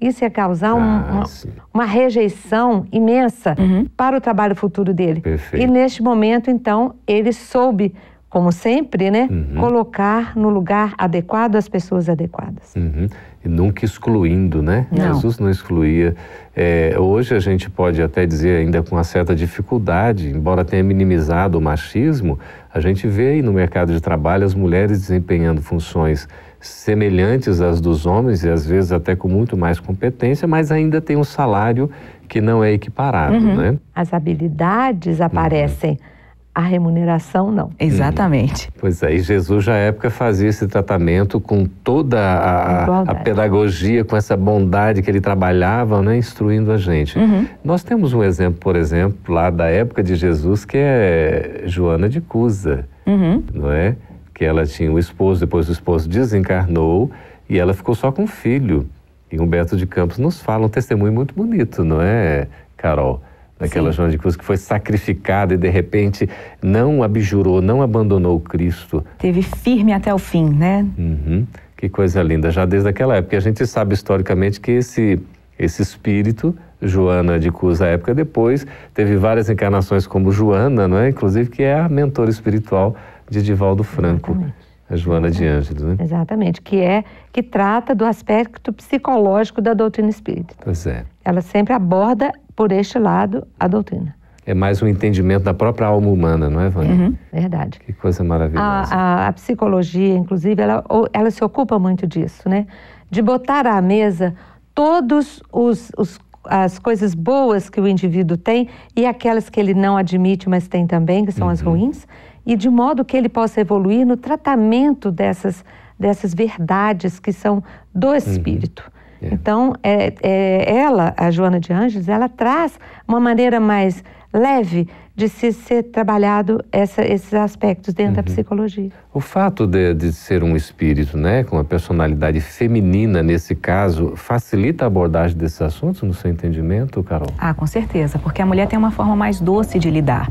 isso 0.00 0.24
ia 0.24 0.30
causar 0.30 0.70
ah, 0.70 0.74
um, 0.74 0.78
uma, 0.78 1.24
uma, 1.72 1.84
rejeição 1.84 2.86
imensa 2.92 3.54
uhum. 3.58 3.86
para 3.96 4.16
o 4.16 4.20
trabalho 4.20 4.54
futuro 4.54 4.92
dele. 4.92 5.20
Perfeito. 5.20 5.62
E 5.62 5.66
neste 5.66 6.02
momento, 6.02 6.50
então, 6.50 6.94
ele 7.06 7.32
soube, 7.32 7.94
como 8.34 8.50
sempre, 8.50 9.12
né, 9.12 9.28
uhum. 9.30 9.60
colocar 9.60 10.36
no 10.36 10.48
lugar 10.48 10.92
adequado 10.98 11.54
as 11.54 11.68
pessoas 11.68 12.08
adequadas. 12.08 12.74
Uhum. 12.74 13.06
E 13.44 13.48
nunca 13.48 13.84
excluindo, 13.84 14.60
né? 14.60 14.88
Não. 14.90 15.14
Jesus 15.14 15.38
não 15.38 15.48
excluía. 15.48 16.16
É, 16.56 16.96
hoje 16.98 17.32
a 17.32 17.38
gente 17.38 17.70
pode 17.70 18.02
até 18.02 18.26
dizer, 18.26 18.58
ainda 18.58 18.82
com 18.82 18.96
uma 18.96 19.04
certa 19.04 19.36
dificuldade, 19.36 20.30
embora 20.30 20.64
tenha 20.64 20.82
minimizado 20.82 21.56
o 21.56 21.60
machismo, 21.60 22.36
a 22.74 22.80
gente 22.80 23.06
vê 23.06 23.28
aí 23.28 23.40
no 23.40 23.52
mercado 23.52 23.92
de 23.92 24.00
trabalho 24.00 24.44
as 24.44 24.52
mulheres 24.52 24.98
desempenhando 24.98 25.62
funções 25.62 26.26
semelhantes 26.58 27.60
às 27.60 27.80
dos 27.80 28.04
homens 28.04 28.42
e 28.42 28.48
às 28.48 28.66
vezes 28.66 28.90
até 28.90 29.14
com 29.14 29.28
muito 29.28 29.56
mais 29.56 29.78
competência, 29.78 30.48
mas 30.48 30.72
ainda 30.72 31.00
tem 31.00 31.16
um 31.16 31.22
salário 31.22 31.88
que 32.26 32.40
não 32.40 32.64
é 32.64 32.72
equiparado, 32.72 33.36
uhum. 33.36 33.56
né? 33.56 33.78
As 33.94 34.12
habilidades 34.12 35.20
aparecem. 35.20 35.92
Uhum. 35.92 36.13
A 36.54 36.60
remuneração 36.60 37.50
não. 37.50 37.70
Exatamente. 37.80 38.68
Uhum. 38.68 38.74
Pois 38.80 39.02
é, 39.02 39.14
e 39.14 39.18
Jesus 39.18 39.64
já 39.64 39.74
à 39.74 39.78
época 39.78 40.08
fazia 40.08 40.48
esse 40.48 40.68
tratamento 40.68 41.40
com 41.40 41.64
toda 41.66 42.20
a, 42.20 43.00
a 43.02 43.14
pedagogia, 43.16 44.04
com 44.04 44.16
essa 44.16 44.36
bondade 44.36 45.02
que 45.02 45.10
ele 45.10 45.20
trabalhava, 45.20 46.00
né, 46.00 46.16
instruindo 46.16 46.70
a 46.70 46.76
gente. 46.76 47.18
Uhum. 47.18 47.46
Nós 47.64 47.82
temos 47.82 48.12
um 48.12 48.22
exemplo, 48.22 48.60
por 48.60 48.76
exemplo, 48.76 49.34
lá 49.34 49.50
da 49.50 49.68
época 49.68 50.02
de 50.02 50.14
Jesus, 50.14 50.64
que 50.64 50.76
é 50.78 51.62
Joana 51.66 52.08
de 52.08 52.20
Cusa, 52.20 52.86
uhum. 53.06 53.42
não 53.52 53.72
é? 53.72 53.96
que 54.34 54.44
ela 54.44 54.66
tinha 54.66 54.90
um 54.90 54.98
esposo, 54.98 55.40
depois 55.40 55.68
o 55.68 55.72
esposo 55.72 56.08
desencarnou 56.08 57.10
e 57.48 57.58
ela 57.58 57.72
ficou 57.72 57.94
só 57.94 58.10
com 58.10 58.24
um 58.24 58.26
filho. 58.26 58.86
E 59.30 59.38
Humberto 59.38 59.76
de 59.76 59.86
Campos 59.86 60.18
nos 60.18 60.40
fala 60.42 60.66
um 60.66 60.68
testemunho 60.68 61.12
muito 61.12 61.34
bonito, 61.34 61.84
não 61.84 62.02
é, 62.02 62.48
Carol? 62.76 63.22
Daquela 63.58 63.92
Joana 63.92 64.10
de 64.10 64.18
Cruz 64.18 64.36
que 64.36 64.44
foi 64.44 64.56
sacrificada 64.56 65.54
e 65.54 65.56
de 65.56 65.68
repente 65.68 66.28
não 66.60 67.02
abjurou, 67.02 67.62
não 67.62 67.82
abandonou 67.82 68.40
Cristo. 68.40 69.04
Teve 69.18 69.42
firme 69.42 69.92
até 69.92 70.12
o 70.12 70.18
fim, 70.18 70.48
né? 70.48 70.84
Uhum. 70.98 71.46
Que 71.76 71.88
coisa 71.88 72.22
linda, 72.22 72.50
já 72.50 72.64
desde 72.64 72.88
aquela 72.88 73.16
época. 73.16 73.36
A 73.36 73.40
gente 73.40 73.64
sabe 73.66 73.94
historicamente 73.94 74.60
que 74.60 74.72
esse, 74.72 75.20
esse 75.58 75.82
espírito, 75.82 76.54
Joana 76.82 77.38
de 77.38 77.50
Cruz, 77.52 77.80
à 77.80 77.86
época 77.86 78.14
depois, 78.14 78.66
teve 78.92 79.16
várias 79.16 79.48
encarnações 79.48 80.06
como 80.06 80.32
Joana, 80.32 80.88
não 80.88 80.98
é? 80.98 81.10
Inclusive 81.10 81.48
que 81.48 81.62
é 81.62 81.78
a 81.78 81.88
mentora 81.88 82.30
espiritual 82.30 82.96
de 83.28 83.42
Divaldo 83.42 83.84
Franco. 83.84 84.32
Exatamente. 84.32 84.64
A 84.88 84.96
Joana 84.96 85.30
de 85.30 85.46
Ângeles, 85.46 85.82
né? 85.82 85.96
Exatamente, 85.98 86.60
que 86.60 86.76
é 86.76 87.04
que 87.32 87.42
trata 87.42 87.94
do 87.94 88.04
aspecto 88.04 88.70
psicológico 88.70 89.62
da 89.62 89.72
doutrina 89.72 90.10
espírita. 90.10 90.54
Pois 90.62 90.86
é. 90.86 91.04
Ela 91.24 91.40
sempre 91.40 91.72
aborda 91.72 92.30
por 92.54 92.72
este 92.72 92.98
lado 92.98 93.46
a 93.58 93.66
doutrina. 93.68 94.14
É 94.46 94.52
mais 94.52 94.82
um 94.82 94.86
entendimento 94.86 95.42
da 95.42 95.54
própria 95.54 95.86
alma 95.86 96.08
humana, 96.08 96.50
não 96.50 96.60
é, 96.60 96.68
Vânia? 96.68 96.92
Uhum, 96.92 97.16
verdade. 97.32 97.78
Que 97.80 97.94
coisa 97.94 98.22
maravilhosa. 98.22 98.94
A, 98.94 99.24
a, 99.24 99.28
a, 99.28 99.32
psicologia, 99.32 100.14
inclusive, 100.14 100.60
ela, 100.60 100.84
ela 101.12 101.30
se 101.30 101.42
ocupa 101.42 101.78
muito 101.78 102.06
disso, 102.06 102.46
né? 102.46 102.66
De 103.10 103.22
botar 103.22 103.66
à 103.66 103.80
mesa 103.80 104.34
todos 104.74 105.42
os, 105.50 105.90
os 105.96 106.18
as 106.46 106.78
coisas 106.78 107.14
boas 107.14 107.70
que 107.70 107.80
o 107.80 107.88
indivíduo 107.88 108.36
tem 108.36 108.68
e 108.94 109.06
aquelas 109.06 109.48
que 109.48 109.58
ele 109.58 109.74
não 109.74 109.96
admite, 109.96 110.48
mas 110.48 110.68
tem 110.68 110.86
também, 110.86 111.24
que 111.24 111.32
são 111.32 111.46
uhum. 111.46 111.52
as 111.52 111.60
ruins, 111.60 112.06
e 112.44 112.56
de 112.56 112.68
modo 112.68 113.04
que 113.04 113.16
ele 113.16 113.28
possa 113.28 113.60
evoluir 113.60 114.06
no 114.06 114.16
tratamento 114.16 115.10
dessas, 115.10 115.64
dessas 115.98 116.34
verdades 116.34 117.18
que 117.18 117.32
são 117.32 117.62
do 117.94 118.08
uhum. 118.08 118.14
espírito. 118.14 118.84
Uhum. 118.86 118.93
É. 119.22 119.28
Então, 119.32 119.74
é, 119.82 120.12
é, 120.22 120.76
ela, 120.76 121.14
a 121.16 121.30
Joana 121.30 121.60
de 121.60 121.72
Ângeles, 121.72 122.08
ela 122.08 122.28
traz 122.28 122.78
uma 123.06 123.20
maneira 123.20 123.60
mais 123.60 124.02
leve 124.32 124.88
de 125.16 125.28
se 125.28 125.52
ser 125.52 125.84
trabalhado 125.84 126.60
essa, 126.72 127.04
esses 127.04 127.32
aspectos 127.32 127.94
dentro 127.94 128.10
uhum. 128.10 128.16
da 128.16 128.22
psicologia. 128.24 128.90
O 129.12 129.20
fato 129.20 129.64
de, 129.64 129.94
de, 129.94 130.12
ser 130.12 130.42
um 130.42 130.56
espírito, 130.56 131.16
né, 131.16 131.44
com 131.44 131.56
uma 131.56 131.64
personalidade 131.64 132.40
feminina 132.40 133.22
nesse 133.22 133.54
caso, 133.54 134.16
facilita 134.16 134.84
a 134.84 134.86
abordagem 134.88 135.36
desses 135.36 135.62
assuntos 135.62 136.02
no 136.02 136.12
seu 136.12 136.30
entendimento, 136.30 137.00
Carol? 137.04 137.28
Ah, 137.38 137.54
com 137.54 137.66
certeza, 137.66 138.18
porque 138.18 138.42
a 138.42 138.46
mulher 138.46 138.66
tem 138.66 138.76
uma 138.76 138.90
forma 138.90 139.14
mais 139.14 139.40
doce 139.40 139.78
de 139.78 139.88
lidar. 139.88 140.28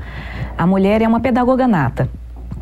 A 0.58 0.68
mulher 0.68 1.02
é 1.02 1.08
uma 1.08 1.22
pedagoga 1.22 1.66
nata. 1.66 2.10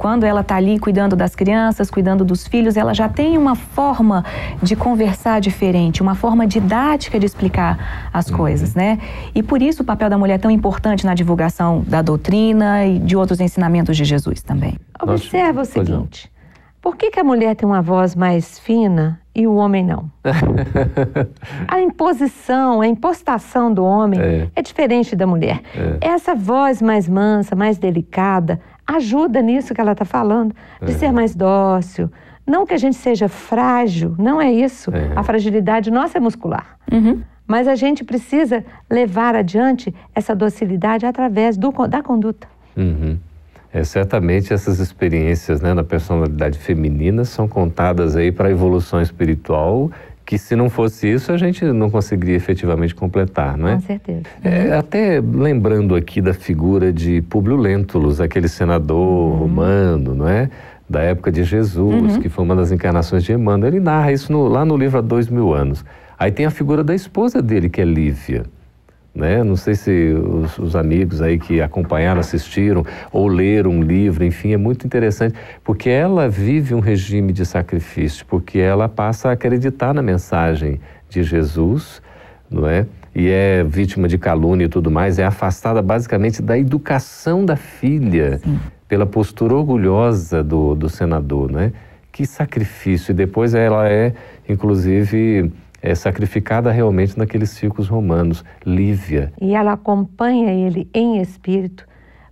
Quando 0.01 0.23
ela 0.23 0.41
está 0.41 0.55
ali 0.55 0.79
cuidando 0.79 1.15
das 1.15 1.35
crianças, 1.35 1.91
cuidando 1.91 2.25
dos 2.25 2.47
filhos, 2.47 2.75
ela 2.75 2.91
já 2.91 3.07
tem 3.07 3.37
uma 3.37 3.53
forma 3.53 4.25
de 4.59 4.75
conversar 4.75 5.39
diferente, 5.39 6.01
uma 6.01 6.15
forma 6.15 6.47
didática 6.47 7.19
de 7.19 7.27
explicar 7.27 8.09
as 8.11 8.27
uhum. 8.27 8.37
coisas, 8.37 8.73
né? 8.73 8.97
E 9.35 9.43
por 9.43 9.61
isso 9.61 9.83
o 9.83 9.85
papel 9.85 10.09
da 10.09 10.17
mulher 10.17 10.33
é 10.33 10.37
tão 10.39 10.49
importante 10.49 11.05
na 11.05 11.13
divulgação 11.13 11.83
da 11.85 12.01
doutrina 12.01 12.83
e 12.83 12.97
de 12.97 13.15
outros 13.15 13.39
ensinamentos 13.39 13.95
de 13.95 14.03
Jesus 14.03 14.41
também. 14.41 14.75
Observa 14.99 15.61
o 15.61 15.65
seguinte: 15.65 16.31
por 16.81 16.95
que, 16.95 17.11
que 17.11 17.19
a 17.19 17.23
mulher 17.23 17.55
tem 17.55 17.69
uma 17.69 17.83
voz 17.83 18.15
mais 18.15 18.57
fina 18.57 19.19
e 19.35 19.45
o 19.45 19.53
homem 19.53 19.85
não? 19.85 20.09
a 21.67 21.79
imposição, 21.79 22.81
a 22.81 22.87
impostação 22.87 23.71
do 23.71 23.85
homem 23.85 24.19
é, 24.19 24.47
é 24.55 24.61
diferente 24.63 25.15
da 25.15 25.27
mulher. 25.27 25.61
É. 25.75 26.07
Essa 26.09 26.33
voz 26.33 26.81
mais 26.81 27.07
mansa, 27.07 27.55
mais 27.55 27.77
delicada, 27.77 28.59
ajuda 28.95 29.41
nisso 29.41 29.73
que 29.73 29.81
ela 29.81 29.91
está 29.91 30.05
falando, 30.05 30.55
de 30.81 30.91
é. 30.91 30.95
ser 30.95 31.11
mais 31.11 31.35
dócil, 31.35 32.09
Não 32.45 32.65
que 32.65 32.73
a 32.73 32.77
gente 32.77 32.95
seja 32.95 33.27
frágil, 33.29 34.15
não 34.17 34.41
é 34.41 34.51
isso. 34.51 34.91
É. 34.93 35.11
A 35.15 35.23
fragilidade 35.23 35.91
nossa 35.91 36.17
é 36.17 36.21
muscular. 36.21 36.77
Uhum. 36.91 37.21
Mas 37.47 37.67
a 37.67 37.75
gente 37.75 38.03
precisa 38.03 38.63
levar 38.89 39.35
adiante 39.35 39.93
essa 40.15 40.35
docilidade 40.35 41.05
através 41.05 41.57
do, 41.57 41.71
da 41.87 42.01
conduta. 42.01 42.47
Uhum. 42.75 43.17
É, 43.73 43.83
certamente 43.83 44.53
essas 44.53 44.79
experiências 44.79 45.61
né, 45.61 45.73
na 45.73 45.83
personalidade 45.83 46.59
feminina 46.59 47.23
são 47.23 47.47
contadas 47.47 48.17
aí 48.17 48.31
para 48.31 48.49
a 48.49 48.51
evolução 48.51 49.01
espiritual 49.01 49.89
que 50.31 50.37
se 50.37 50.55
não 50.55 50.69
fosse 50.69 51.11
isso 51.11 51.29
a 51.33 51.35
gente 51.37 51.65
não 51.65 51.89
conseguiria 51.89 52.37
efetivamente 52.37 52.95
completar, 52.95 53.57
não 53.57 53.67
é? 53.67 53.73
Com 53.75 53.81
certeza. 53.81 54.21
É, 54.41 54.73
até 54.77 55.19
lembrando 55.19 55.93
aqui 55.93 56.21
da 56.21 56.33
figura 56.33 56.93
de 56.93 57.21
Públio 57.23 57.57
Lentulus, 57.57 58.21
aquele 58.21 58.47
senador 58.47 59.35
romano, 59.37 60.15
não 60.15 60.29
é? 60.29 60.49
Da 60.89 61.01
época 61.01 61.33
de 61.33 61.43
Jesus, 61.43 62.15
que 62.19 62.29
foi 62.29 62.45
uma 62.45 62.55
das 62.55 62.71
encarnações 62.71 63.25
de 63.25 63.33
Emmanuel. 63.33 63.73
Ele 63.73 63.81
narra 63.81 64.13
isso 64.13 64.31
no- 64.31 64.47
lá 64.47 64.63
no 64.63 64.77
livro 64.77 64.99
há 64.99 65.01
dois 65.01 65.27
mil 65.27 65.53
anos. 65.53 65.83
Aí 66.17 66.31
tem 66.31 66.45
a 66.45 66.49
figura 66.49 66.81
da 66.81 66.95
esposa 66.95 67.41
dele, 67.41 67.67
que 67.67 67.81
é 67.81 67.85
Lívia. 67.85 68.43
Né? 69.13 69.43
Não 69.43 69.57
sei 69.57 69.75
se 69.75 70.13
os, 70.13 70.57
os 70.57 70.75
amigos 70.75 71.21
aí 71.21 71.37
que 71.37 71.61
acompanharam, 71.61 72.21
assistiram 72.21 72.85
ou 73.11 73.27
leram 73.27 73.71
um 73.71 73.81
livro, 73.81 74.23
enfim, 74.23 74.53
é 74.53 74.57
muito 74.57 74.85
interessante, 74.85 75.35
porque 75.63 75.89
ela 75.89 76.29
vive 76.29 76.73
um 76.73 76.79
regime 76.79 77.33
de 77.33 77.45
sacrifício, 77.45 78.25
porque 78.25 78.57
ela 78.59 78.87
passa 78.87 79.29
a 79.29 79.31
acreditar 79.33 79.93
na 79.93 80.01
mensagem 80.01 80.79
de 81.09 81.23
Jesus, 81.23 82.01
não 82.49 82.67
é? 82.67 82.85
E 83.13 83.27
é 83.27 83.63
vítima 83.65 84.07
de 84.07 84.17
calúnia 84.17 84.65
e 84.65 84.69
tudo 84.69 84.89
mais, 84.89 85.19
é 85.19 85.25
afastada 85.25 85.81
basicamente 85.81 86.41
da 86.41 86.57
educação 86.57 87.45
da 87.45 87.57
filha 87.57 88.39
pela 88.87 89.05
postura 89.05 89.53
orgulhosa 89.53 90.41
do, 90.41 90.73
do 90.73 90.87
senador, 90.87 91.51
né? 91.51 91.73
Que 92.11 92.25
sacrifício! 92.25 93.11
E 93.11 93.13
depois 93.13 93.53
ela 93.53 93.89
é, 93.89 94.13
inclusive, 94.47 95.51
é 95.81 95.95
sacrificada 95.95 96.71
realmente 96.71 97.17
naqueles 97.17 97.49
círculos 97.49 97.87
romanos. 97.87 98.43
Lívia. 98.65 99.33
E 99.41 99.55
ela 99.55 99.73
acompanha 99.73 100.51
ele 100.51 100.89
em 100.93 101.19
espírito, 101.21 101.87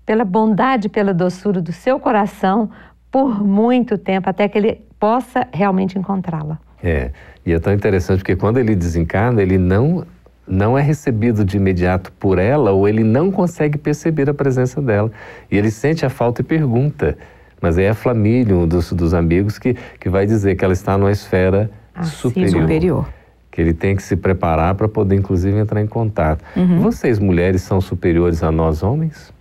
pela 0.06 0.24
bondade 0.24 0.88
e 0.88 0.89
pela 0.89 1.13
doçura 1.13 1.62
do 1.62 1.72
seu 1.72 2.00
coração, 2.00 2.70
por 3.12 3.44
muito 3.44 3.98
tempo, 3.98 4.29
até 4.29 4.48
que 4.48 4.58
ele 4.58 4.82
possa 5.00 5.48
realmente 5.51 5.98
encontrá-la. 5.98 6.60
É, 6.84 7.12
e 7.46 7.51
é 7.51 7.60
tão 7.60 7.74
interessante 7.74 8.20
porque 8.20 8.36
quando 8.36 8.58
ele 8.58 8.75
desencarna, 8.75 9.41
ele 9.41 9.58
não 9.58 10.06
não 10.48 10.75
é 10.75 10.82
recebido 10.82 11.46
de 11.46 11.58
imediato 11.58 12.12
por 12.13 12.39
ela 12.39 12.72
ou 12.72 12.89
ele 12.89 13.03
não 13.03 13.29
consegue 13.29 13.77
perceber 13.77 14.27
a 14.32 14.34
presença 14.34 14.82
dela. 14.82 15.12
E 15.51 15.56
ele 15.56 15.70
sente 15.70 16.03
a 16.08 16.10
falta 16.10 16.41
e 16.41 16.44
pergunta. 16.44 17.15
Mas 17.62 17.77
aí 17.77 17.86
é 17.86 17.89
a 17.89 17.94
Flamília, 17.94 18.56
um 18.56 18.68
dos, 18.68 18.91
dos 18.91 19.13
amigos, 19.13 19.60
que, 19.60 19.75
que 20.00 20.10
vai 20.10 20.25
dizer 20.25 20.56
que 20.56 20.65
ela 20.65 20.74
está 20.74 20.98
numa 20.98 21.12
esfera 21.12 21.70
Acima. 21.94 22.15
superior. 22.15 22.62
Superior. 22.62 23.18
Que 23.51 23.62
ele 23.62 23.74
tem 23.74 23.96
que 23.96 24.03
se 24.03 24.15
preparar 24.15 24.75
para 24.75 24.88
poder, 24.88 25.15
inclusive, 25.15 25.58
entrar 25.58 25.82
em 25.82 25.88
contato. 25.88 26.44
Uhum. 26.56 26.79
Vocês, 26.82 27.18
mulheres, 27.20 27.62
são 27.62 27.82
superiores 27.82 28.44
a 28.44 28.51
nós, 28.51 28.84
homens? 28.84 29.34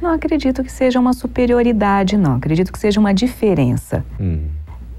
Não 0.00 0.10
acredito 0.12 0.62
que 0.62 0.70
seja 0.70 1.00
uma 1.00 1.12
superioridade, 1.12 2.16
não. 2.16 2.36
Acredito 2.36 2.72
que 2.72 2.78
seja 2.78 3.00
uma 3.00 3.12
diferença. 3.12 4.04
Hum. 4.20 4.42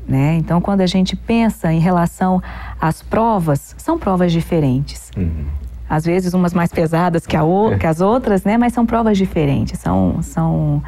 Né? 0.08 0.36
Então, 0.38 0.60
quando 0.60 0.82
a 0.82 0.88
gente 0.88 1.15
pensa 1.15 1.72
em 1.72 1.79
relação 1.79 2.41
às 2.82 3.01
provas, 3.03 3.75
são 3.77 3.98
provas 4.00 4.32
diferentes. 4.32 5.12
Uhum. 5.15 5.46
Às 5.88 6.03
vezes 6.06 6.34
umas 6.34 6.53
mais 6.53 6.72
pesadas 6.72 7.25
que, 7.27 7.38
a 7.38 7.44
o- 7.44 7.77
que 7.77 7.86
as 7.86 8.01
outras, 8.01 8.44
né? 8.44 8.58
Mas 8.58 8.74
são 8.74 8.86
provas 8.86 9.18
diferentes, 9.18 9.79
são, 9.79 10.22
são, 10.22 10.84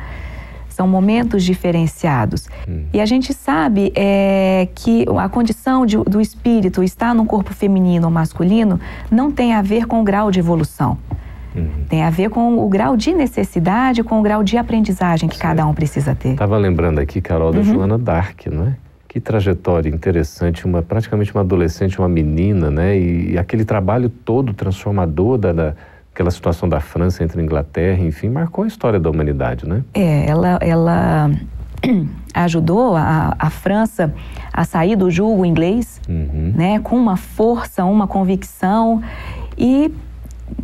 são 0.81 0.87
momentos 0.87 1.43
diferenciados. 1.43 2.47
E 2.91 2.99
a 2.99 3.05
gente 3.05 3.33
sabe 3.33 3.93
é, 3.95 4.67
que 4.73 5.05
a 5.15 5.29
condição 5.29 5.85
de- 5.85 5.97
do 5.97 6.19
espírito 6.19 6.81
estar 6.83 7.13
num 7.13 7.25
corpo 7.25 7.53
feminino 7.53 8.05
ou 8.07 8.11
masculino 8.11 8.79
não 9.11 9.31
tem 9.31 9.53
a 9.53 9.61
ver 9.61 9.85
com 9.85 10.01
o 10.01 10.03
grau 10.03 10.31
de 10.31 10.39
evolução. 10.39 10.97
Tem 11.87 12.01
a 12.03 12.09
ver 12.09 12.29
com 12.29 12.57
o 12.65 12.67
grau 12.67 12.97
de 12.97 13.13
necessidade, 13.13 14.01
com 14.03 14.19
o 14.19 14.23
grau 14.23 14.41
de 14.41 14.57
aprendizagem 14.57 15.29
que 15.29 15.37
cada 15.37 15.67
um 15.67 15.73
precisa 15.73 16.15
ter. 16.15 16.29
Estava 16.29 16.57
lembrando 16.57 16.97
aqui, 16.99 17.21
Carol, 17.21 17.51
da 17.51 17.59
Uhum. 17.59 17.63
Joana 17.65 17.97
Dark, 17.97 18.47
não 18.47 18.67
é? 18.69 18.75
Que 19.07 19.19
trajetória 19.19 19.89
interessante, 19.89 20.65
uma 20.65 20.81
praticamente 20.81 21.31
uma 21.35 21.41
adolescente, 21.41 21.99
uma 21.99 22.07
menina, 22.09 22.71
né? 22.71 22.97
E, 22.97 23.33
e 23.33 23.37
aquele 23.37 23.65
trabalho 23.65 24.09
todo 24.09 24.53
transformador 24.53 25.37
da, 25.37 25.51
da 25.51 25.73
aquela 26.21 26.31
situação 26.31 26.69
da 26.69 26.79
França 26.79 27.23
entre 27.23 27.41
a 27.41 27.43
Inglaterra, 27.43 28.01
enfim, 28.03 28.29
marcou 28.29 28.63
a 28.63 28.67
história 28.67 28.99
da 28.99 29.09
humanidade, 29.09 29.67
né? 29.67 29.83
É, 29.93 30.27
ela, 30.27 30.59
ela 30.61 31.31
ajudou 32.33 32.95
a, 32.95 33.35
a 33.37 33.49
França 33.49 34.13
a 34.53 34.63
sair 34.63 34.95
do 34.95 35.09
julgo 35.09 35.43
inglês, 35.45 35.99
Uhum. 36.07 36.53
né, 36.55 36.79
com 36.79 36.95
uma 36.95 37.15
força, 37.17 37.85
uma 37.85 38.07
convicção 38.07 39.01
e 39.57 39.93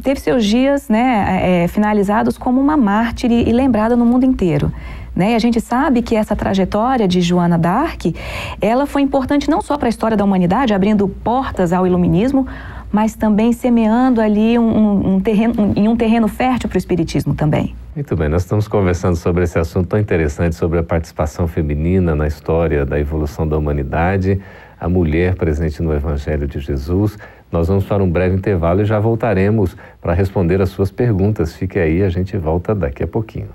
teve 0.04 0.20
seus 0.20 0.43
dias, 0.46 0.89
né, 0.89 1.63
é, 1.63 1.67
finalizados 1.67 2.38
como 2.38 2.60
uma 2.60 2.76
mártir 2.76 3.32
e, 3.32 3.52
lembrada 3.52 3.96
no 3.96 4.06
mundo 4.06 4.26
inteiro. 4.26 4.72
Né? 5.15 5.32
E 5.32 5.36
a 5.36 5.39
gente 5.39 5.60
sabe 5.62 6.02
que 6.02 6.15
essa 6.15 6.36
trajetória 6.36 7.08
de 7.08 7.22
Joana 7.22 7.58
d'Arc, 7.58 8.13
ela 8.62 8.86
foi 8.86 9.02
importante 9.02 9.50
não 9.50 9.62
só 9.62 9.78
para 9.78 9.88
a 9.88 9.89
história 9.89 10.15
da 10.17 10.24
humanidade, 10.24 10.74
abrindo 10.74 11.08
portas 11.08 11.74
ao 11.74 11.88
iluminismo, 11.88 12.46
mas 12.91 13.15
também 13.15 13.52
semeando 13.54 14.21
ali 14.21 14.58
um, 14.58 14.63
um- 14.63 15.15
um 15.15 15.19
terreno, 15.19 15.54
um- 15.58 15.73
em 15.76 15.88
um 15.88 15.95
terreno 15.95 16.28
fértil 16.28 16.69
para 16.69 16.76
o 16.76 16.78
espiritismo 16.78 17.34
também. 17.34 17.76
Muito 17.95 18.15
bem, 18.15 18.30
nós 18.30 18.43
estamos 18.43 18.67
conversando 18.67 19.15
sobre 19.15 19.43
esse 19.43 19.58
assunto 19.58 19.88
tão 19.88 20.00
interessante, 20.00 20.56
sobre 20.56 20.80
a 20.80 20.84
participação 20.84 21.47
feminina 21.47 22.15
na 22.15 22.28
história 22.28 22.86
da 22.86 23.00
evolução 23.00 23.47
da 23.47 23.58
humanidade, 23.58 24.39
a 24.80 24.88
mulher 24.88 25.36
presente 25.36 25.82
no 25.82 25.93
Evangelho 25.93 26.47
de 26.47 26.60
Jesus. 26.60 27.17
Nós 27.52 27.67
vamos 27.67 27.86
para 27.86 28.04
um 28.04 28.10
breve 28.10 28.36
intervalo 28.36 28.82
e 28.82 28.86
já 28.86 29.00
voltaremos 29.00 29.76
para 30.02 30.13
responder 30.13 30.62
as 30.62 30.69
suas 30.69 30.91
perguntas. 30.91 31.56
Fique 31.56 31.80
aí, 31.80 32.04
a 32.04 32.10
gente 32.10 32.38
volta 32.38 32.76
daqui 32.76 33.04
a 33.04 33.08
pouquinho. 33.08 33.47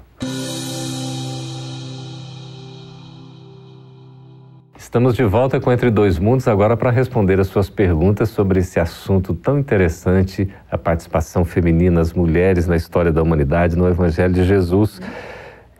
Estamos 4.92 5.16
de 5.16 5.24
volta 5.24 5.59
com 5.59 5.72
Entre 5.72 5.90
Dois 5.90 6.18
Mundos 6.18 6.46
agora 6.46 6.76
para 6.76 6.90
responder 6.90 7.40
as 7.40 7.46
suas 7.46 7.70
perguntas 7.70 8.28
sobre 8.28 8.61
esse 8.61 8.78
assunto 8.78 9.33
tão 9.33 9.59
interessante, 9.59 10.46
a 10.70 10.76
participação 10.76 11.46
feminina, 11.46 12.02
as 12.02 12.12
mulheres 12.12 12.66
na 12.66 12.76
história 12.76 13.11
da 13.11 13.22
humanidade, 13.22 13.74
no 13.74 13.88
Evangelho 13.88 14.35
de 14.35 14.44
Jesus. 14.44 15.00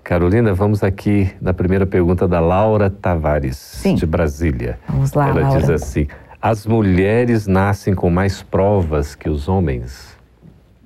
Carolina, 0.03 0.55
vamos 0.55 0.83
aqui 0.83 1.31
na 1.42 1.53
primeira 1.53 1.85
pergunta 1.85 2.27
da 2.27 2.40
Laura 2.40 2.88
Tavares, 2.88 3.59
Sim. 3.59 3.96
de 3.96 4.07
Brasília. 4.07 4.79
Vamos 4.88 5.12
lá, 5.12 5.29
Ela 5.29 5.40
Laura. 5.42 5.61
diz 5.61 5.68
assim: 5.68 6.09
as 6.40 6.66
mulheres 6.66 7.46
nascem 7.46 7.94
com 7.94 8.09
mais 8.09 8.42
provas 8.42 9.14
que 9.14 9.29
os 9.29 9.46
homens? 9.46 10.16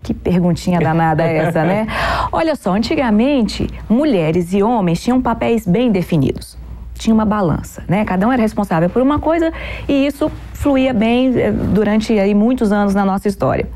Que 0.03 0.13
perguntinha 0.13 0.81
danada 0.81 1.23
é 1.23 1.37
essa, 1.37 1.65
né? 1.65 1.87
Olha 2.33 2.57
só, 2.57 2.75
antigamente, 2.75 3.71
mulheres 3.89 4.53
e 4.53 4.65
homens 4.65 5.01
tinham 5.01 5.23
papéis 5.23 5.65
bem 5.65 5.93
definidos. 5.93 6.66
Tinha 6.97 7.15
uma 7.15 7.25
balança, 7.25 7.85
né? 7.89 8.05
Cada 8.05 8.27
um 8.27 8.33
era 8.33 8.41
responsável 8.43 8.89
por 8.89 9.03
uma 9.03 9.19
coisa 9.19 9.53
e 9.89 10.07
isso 10.07 10.31
fluía 10.53 10.93
bem 10.95 11.33
eh, 11.39 11.53
durante 11.53 12.19
aí 12.19 12.35
muitos 12.35 12.73
anos 12.73 12.95
na 12.95 13.05
nossa 13.05 13.29
história. 13.29 13.69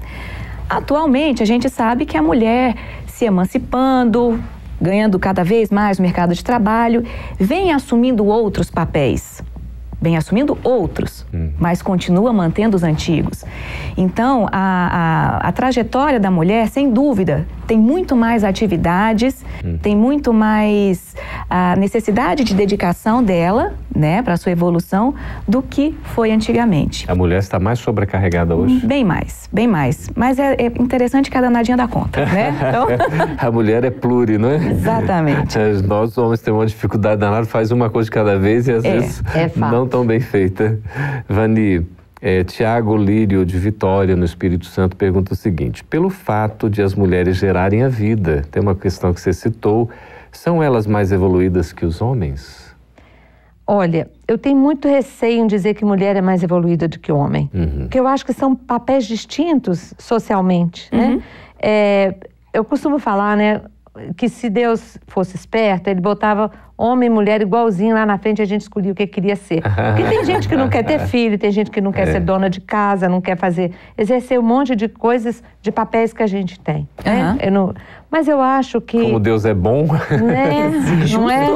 Atualmente, 0.68 1.42
a 1.42 1.46
gente 1.46 1.68
sabe 1.68 2.06
que 2.06 2.16
a 2.16 2.22
mulher 2.22 2.74
se 3.06 3.24
emancipando, 3.24 4.40
ganhando 4.80 5.18
cada 5.18 5.44
vez 5.44 5.70
mais 5.70 5.98
no 5.98 6.02
mercado 6.02 6.34
de 6.34 6.42
trabalho, 6.42 7.04
vem 7.38 7.72
assumindo 7.72 8.24
outros 8.24 8.70
papéis. 8.70 9.42
Vem 10.00 10.16
assumindo 10.16 10.56
outros, 10.64 11.26
mas 11.58 11.82
continua 11.82 12.32
mantendo 12.32 12.74
os 12.74 12.82
antigos. 12.82 13.44
Então, 13.98 14.46
a, 14.50 15.40
a, 15.42 15.48
a 15.48 15.52
trajetória 15.52 16.18
da 16.18 16.30
mulher, 16.30 16.68
sem 16.68 16.90
dúvida, 16.90 17.46
tem 17.70 17.78
muito 17.78 18.16
mais 18.16 18.42
atividades, 18.42 19.44
tem 19.80 19.96
muito 19.96 20.32
mais 20.32 21.14
a 21.48 21.76
necessidade 21.76 22.42
de 22.42 22.52
dedicação 22.52 23.22
dela, 23.22 23.74
né, 23.94 24.22
para 24.22 24.36
sua 24.36 24.50
evolução, 24.50 25.14
do 25.46 25.62
que 25.62 25.96
foi 26.02 26.32
antigamente. 26.32 27.08
A 27.08 27.14
mulher 27.14 27.38
está 27.38 27.60
mais 27.60 27.78
sobrecarregada 27.78 28.56
hoje? 28.56 28.84
Bem 28.84 29.04
mais, 29.04 29.48
bem 29.52 29.68
mais. 29.68 30.10
Mas 30.16 30.40
é, 30.40 30.54
é 30.54 30.66
interessante 30.66 31.30
que 31.30 31.38
a 31.38 31.40
danadinha 31.40 31.76
dá 31.76 31.86
conta, 31.86 32.26
né? 32.26 32.50
Então, 32.70 32.88
a 33.38 33.50
mulher 33.52 33.84
é 33.84 33.90
pluri, 33.90 34.36
não 34.36 34.50
é? 34.50 34.56
Exatamente. 34.56 35.56
É, 35.56 35.72
Nós 35.74 36.18
homens 36.18 36.40
temos 36.40 36.58
uma 36.58 36.66
dificuldade 36.66 37.20
danada, 37.20 37.46
faz 37.46 37.70
uma 37.70 37.88
coisa 37.88 38.06
de 38.06 38.10
cada 38.10 38.36
vez 38.36 38.66
e 38.66 38.72
às 38.72 38.84
É, 38.84 38.98
vezes 38.98 39.22
é 39.32 39.48
não 39.56 39.86
tão 39.86 40.04
bem 40.04 40.18
feita. 40.18 40.76
Vani, 41.28 41.86
é, 42.20 42.44
Tiago 42.44 42.96
Lírio 42.96 43.46
de 43.46 43.58
Vitória, 43.58 44.14
no 44.14 44.24
Espírito 44.24 44.66
Santo, 44.66 44.96
pergunta 44.96 45.32
o 45.32 45.36
seguinte: 45.36 45.82
pelo 45.82 46.10
fato 46.10 46.68
de 46.68 46.82
as 46.82 46.94
mulheres 46.94 47.36
gerarem 47.36 47.82
a 47.82 47.88
vida, 47.88 48.44
tem 48.50 48.62
uma 48.62 48.74
questão 48.74 49.12
que 49.14 49.20
você 49.20 49.32
citou, 49.32 49.88
são 50.30 50.62
elas 50.62 50.86
mais 50.86 51.12
evoluídas 51.12 51.72
que 51.72 51.86
os 51.86 52.00
homens? 52.02 52.68
Olha, 53.66 54.10
eu 54.26 54.36
tenho 54.36 54.56
muito 54.56 54.88
receio 54.88 55.44
em 55.44 55.46
dizer 55.46 55.74
que 55.74 55.84
mulher 55.84 56.16
é 56.16 56.20
mais 56.20 56.42
evoluída 56.42 56.88
do 56.88 56.98
que 56.98 57.12
homem. 57.12 57.48
Uhum. 57.54 57.82
Porque 57.82 58.00
eu 58.00 58.06
acho 58.06 58.26
que 58.26 58.32
são 58.32 58.54
papéis 58.54 59.06
distintos 59.06 59.94
socialmente, 59.96 60.88
né? 60.92 61.22
É, 61.62 62.14
eu 62.52 62.64
costumo 62.64 62.98
falar, 62.98 63.36
né? 63.36 63.60
Que 64.16 64.28
se 64.28 64.48
Deus 64.48 64.98
fosse 65.06 65.34
esperto, 65.34 65.88
ele 65.88 66.00
botava 66.00 66.50
homem 66.76 67.08
e 67.08 67.10
mulher 67.10 67.42
igualzinho 67.42 67.94
lá 67.94 68.06
na 68.06 68.16
frente, 68.18 68.40
a 68.40 68.44
gente 68.44 68.62
escolhia 68.62 68.92
o 68.92 68.94
que 68.94 69.06
queria 69.06 69.36
ser. 69.36 69.62
Porque 69.62 70.08
tem 70.08 70.24
gente 70.24 70.48
que 70.48 70.56
não 70.56 70.68
quer 70.68 70.84
ter 70.84 71.00
filho, 71.00 71.36
tem 71.36 71.50
gente 71.50 71.70
que 71.70 71.80
não 71.80 71.92
quer 71.92 72.08
é. 72.08 72.12
ser 72.12 72.20
dona 72.20 72.48
de 72.48 72.60
casa, 72.60 73.08
não 73.08 73.20
quer 73.20 73.36
fazer, 73.36 73.72
exercer 73.98 74.38
um 74.38 74.42
monte 74.42 74.74
de 74.76 74.88
coisas, 74.88 75.42
de 75.60 75.70
papéis 75.70 76.12
que 76.12 76.22
a 76.22 76.26
gente 76.26 76.58
tem. 76.60 76.88
Né? 77.04 77.36
Eu 77.42 77.52
não, 77.52 77.74
mas 78.10 78.28
eu 78.28 78.40
acho 78.40 78.80
que. 78.80 79.02
Como 79.02 79.20
Deus 79.20 79.44
é 79.44 79.54
bom. 79.54 79.86
Né? 79.86 80.70
não 81.12 81.30
é? 81.30 81.46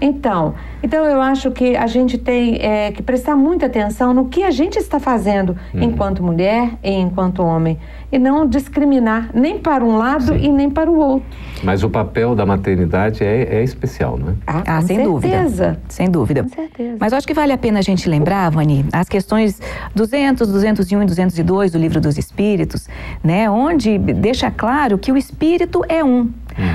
Então, 0.00 0.54
então 0.82 1.04
eu 1.04 1.20
acho 1.20 1.50
que 1.50 1.76
a 1.76 1.86
gente 1.86 2.18
tem 2.18 2.56
é, 2.60 2.90
que 2.90 3.02
prestar 3.02 3.36
muita 3.36 3.66
atenção 3.66 4.12
no 4.12 4.26
que 4.26 4.42
a 4.42 4.50
gente 4.50 4.78
está 4.78 4.98
fazendo 4.98 5.56
uhum. 5.72 5.82
enquanto 5.82 6.22
mulher 6.22 6.70
e 6.82 6.90
enquanto 6.90 7.42
homem. 7.42 7.78
E 8.10 8.18
não 8.18 8.46
discriminar 8.46 9.30
nem 9.32 9.58
para 9.58 9.82
um 9.82 9.96
lado 9.96 10.34
Sim. 10.34 10.44
e 10.44 10.48
nem 10.50 10.68
para 10.68 10.90
o 10.90 10.98
outro. 10.98 11.26
Mas 11.62 11.82
o 11.82 11.88
papel 11.88 12.34
da 12.34 12.44
maternidade 12.44 13.24
é, 13.24 13.56
é 13.56 13.62
especial, 13.62 14.18
não 14.18 14.30
é? 14.30 14.34
Ah, 14.46 14.62
ah 14.66 14.82
sem 14.82 14.96
certeza. 14.96 15.08
dúvida. 15.08 15.80
Sem 15.88 16.10
dúvida. 16.10 16.42
Com 16.42 16.48
certeza. 16.50 16.96
Mas 17.00 17.12
eu 17.12 17.18
acho 17.18 17.26
que 17.26 17.32
vale 17.32 17.52
a 17.52 17.58
pena 17.58 17.78
a 17.78 17.82
gente 17.82 18.08
lembrar, 18.08 18.50
Vani, 18.50 18.84
as 18.92 19.08
questões 19.08 19.60
200, 19.94 20.46
201 20.48 21.02
e 21.02 21.06
202 21.06 21.72
do 21.72 21.78
Livro 21.78 22.00
dos 22.00 22.18
Espíritos, 22.18 22.88
né? 23.24 23.48
Onde 23.48 23.96
deixa 23.96 24.50
claro 24.50 24.98
que 24.98 25.10
o 25.10 25.16
espírito 25.16 25.82
é 25.88 26.04
um. 26.04 26.18
Uhum. 26.18 26.32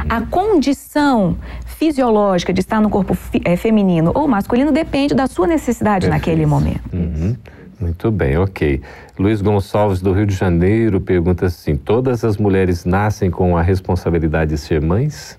A 0.10 0.22
condição 0.22 1.38
fisiológica 1.78 2.52
de 2.52 2.60
estar 2.60 2.82
no 2.82 2.90
corpo 2.90 3.16
é, 3.46 3.56
feminino 3.56 4.12
ou 4.16 4.28
masculino 4.28 4.72
depende 4.72 5.14
da 5.14 5.28
sua 5.28 5.46
necessidade 5.46 6.08
Perfeito. 6.08 6.28
naquele 6.28 6.46
momento. 6.46 6.82
Uhum. 6.92 7.36
Muito 7.80 8.10
bem, 8.10 8.36
ok. 8.38 8.82
Luiz 9.20 9.40
Gonçalves, 9.40 10.02
do 10.02 10.12
Rio 10.12 10.26
de 10.26 10.34
Janeiro, 10.34 11.00
pergunta 11.00 11.46
assim: 11.46 11.76
todas 11.76 12.24
as 12.26 12.36
mulheres 12.38 12.86
nascem 12.86 13.30
com 13.30 13.56
a 13.56 13.62
responsabilidade 13.62 14.50
de 14.52 14.58
ser 14.58 14.82
mães? 14.82 15.38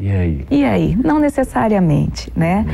E 0.00 0.10
aí? 0.10 0.46
E 0.50 0.64
aí? 0.64 0.96
Não 1.02 1.18
necessariamente, 1.18 2.32
né? 2.36 2.64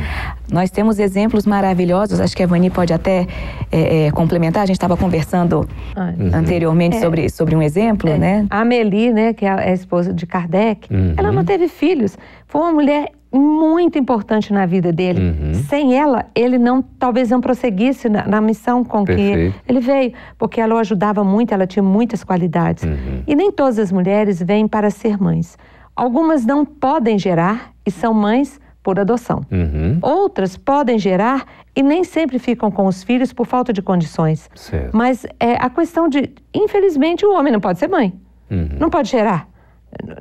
Nós 0.51 0.69
temos 0.69 0.99
exemplos 0.99 1.45
maravilhosos, 1.45 2.19
acho 2.19 2.37
que 2.37 2.43
a 2.43 2.47
Vani 2.47 2.69
pode 2.69 2.93
até 2.93 3.25
é, 3.71 4.05
é, 4.05 4.11
complementar, 4.11 4.63
a 4.63 4.65
gente 4.65 4.75
estava 4.75 4.95
conversando 4.95 5.67
uhum. 5.97 6.29
anteriormente 6.33 6.97
é. 6.97 6.99
sobre, 6.99 7.29
sobre 7.29 7.55
um 7.55 7.61
exemplo, 7.61 8.09
é. 8.09 8.17
né? 8.17 8.47
A 8.49 8.61
Amélie, 8.61 9.11
né, 9.11 9.33
que 9.33 9.45
é 9.45 9.49
a 9.49 9.73
esposa 9.73 10.13
de 10.13 10.25
Kardec, 10.27 10.93
uhum. 10.93 11.15
ela 11.17 11.31
não 11.31 11.43
teve 11.43 11.67
filhos, 11.67 12.15
foi 12.45 12.61
uma 12.61 12.73
mulher 12.73 13.11
muito 13.33 13.97
importante 13.97 14.53
na 14.53 14.65
vida 14.65 14.91
dele. 14.91 15.19
Uhum. 15.19 15.53
Sem 15.67 15.97
ela, 15.97 16.25
ele 16.33 16.57
não, 16.57 16.81
talvez 16.81 17.29
não 17.29 17.41
prosseguisse 17.41 18.07
na, 18.07 18.25
na 18.25 18.39
missão 18.39 18.83
com 18.83 19.03
Perfeito. 19.03 19.53
que 19.53 19.71
ele 19.71 19.79
veio, 19.79 20.13
porque 20.37 20.61
ela 20.61 20.75
o 20.75 20.77
ajudava 20.77 21.23
muito, 21.23 21.53
ela 21.53 21.67
tinha 21.67 21.83
muitas 21.83 22.23
qualidades. 22.23 22.83
Uhum. 22.83 23.23
E 23.27 23.35
nem 23.35 23.51
todas 23.51 23.77
as 23.77 23.91
mulheres 23.91 24.41
vêm 24.41 24.67
para 24.67 24.89
ser 24.89 25.21
mães. 25.21 25.57
Algumas 25.95 26.45
não 26.45 26.65
podem 26.65 27.17
gerar 27.17 27.71
e 27.85 27.91
são 27.91 28.13
mães 28.13 28.59
por 28.83 28.99
adoção. 28.99 29.41
Uhum. 29.51 29.97
Outras 30.01 30.57
podem 30.57 30.99
gerar 30.99 31.45
e 31.75 31.81
nem 31.81 32.03
sempre 32.03 32.37
ficam 32.37 32.69
com 32.69 32.85
os 32.85 33.03
filhos 33.03 33.33
por 33.33 33.47
falta 33.47 33.73
de 33.73 33.81
condições. 33.81 34.47
Certo. 34.53 34.95
Mas 34.95 35.25
é 35.39 35.55
a 35.55 35.69
questão 35.69 36.07
de, 36.07 36.31
infelizmente, 36.53 37.25
o 37.25 37.33
homem 37.33 37.51
não 37.51 37.59
pode 37.59 37.79
ser 37.79 37.87
mãe, 37.87 38.13
uhum. 38.49 38.77
não 38.79 38.89
pode 38.89 39.09
gerar. 39.09 39.47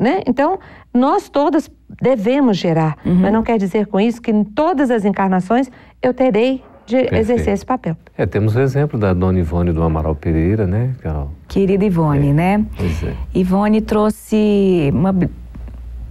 Né? 0.00 0.22
Então, 0.26 0.58
nós 0.94 1.28
todas 1.28 1.70
devemos 2.00 2.56
gerar, 2.56 2.96
uhum. 3.04 3.16
mas 3.16 3.32
não 3.32 3.42
quer 3.42 3.58
dizer 3.58 3.86
com 3.86 4.00
isso 4.00 4.22
que 4.22 4.30
em 4.30 4.44
todas 4.44 4.90
as 4.90 5.04
encarnações 5.04 5.70
eu 6.00 6.14
terei 6.14 6.62
de 6.86 6.96
Perfeito. 6.96 7.14
exercer 7.16 7.54
esse 7.54 7.66
papel. 7.66 7.96
É, 8.16 8.24
temos 8.24 8.54
o 8.56 8.60
exemplo 8.60 8.98
da 8.98 9.12
dona 9.12 9.38
Ivone 9.38 9.72
do 9.72 9.82
Amaral 9.82 10.14
Pereira, 10.14 10.66
né, 10.66 10.94
Carol? 11.02 11.30
Querida 11.48 11.84
Ivone, 11.84 12.30
é. 12.30 12.32
né? 12.32 12.64
Pois 12.76 13.02
é. 13.02 13.14
Ivone 13.34 13.80
trouxe 13.80 14.90
uma 14.92 15.12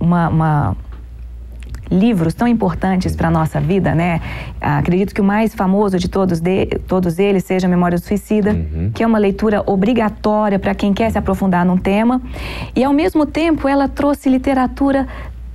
uma, 0.03 0.27
uma 0.27 0.77
livros 1.89 2.33
tão 2.33 2.47
importantes 2.47 3.15
para 3.15 3.27
a 3.27 3.31
nossa 3.31 3.59
vida, 3.59 3.93
né? 3.93 4.21
Acredito 4.59 5.13
que 5.13 5.21
o 5.21 5.23
mais 5.23 5.53
famoso 5.53 5.99
de 5.99 6.09
todos, 6.09 6.39
de, 6.39 6.65
todos 6.87 7.19
eles 7.19 7.43
seja 7.43 7.67
Memória 7.67 7.97
do 7.97 8.03
Suicida, 8.03 8.51
uhum. 8.51 8.91
que 8.93 9.03
é 9.03 9.07
uma 9.07 9.17
leitura 9.17 9.63
obrigatória 9.65 10.57
para 10.57 10.73
quem 10.73 10.93
quer 10.93 11.11
se 11.11 11.17
aprofundar 11.17 11.65
num 11.65 11.77
tema. 11.77 12.21
E, 12.75 12.83
ao 12.83 12.93
mesmo 12.93 13.25
tempo, 13.25 13.67
ela 13.67 13.87
trouxe 13.87 14.29
literatura 14.29 15.07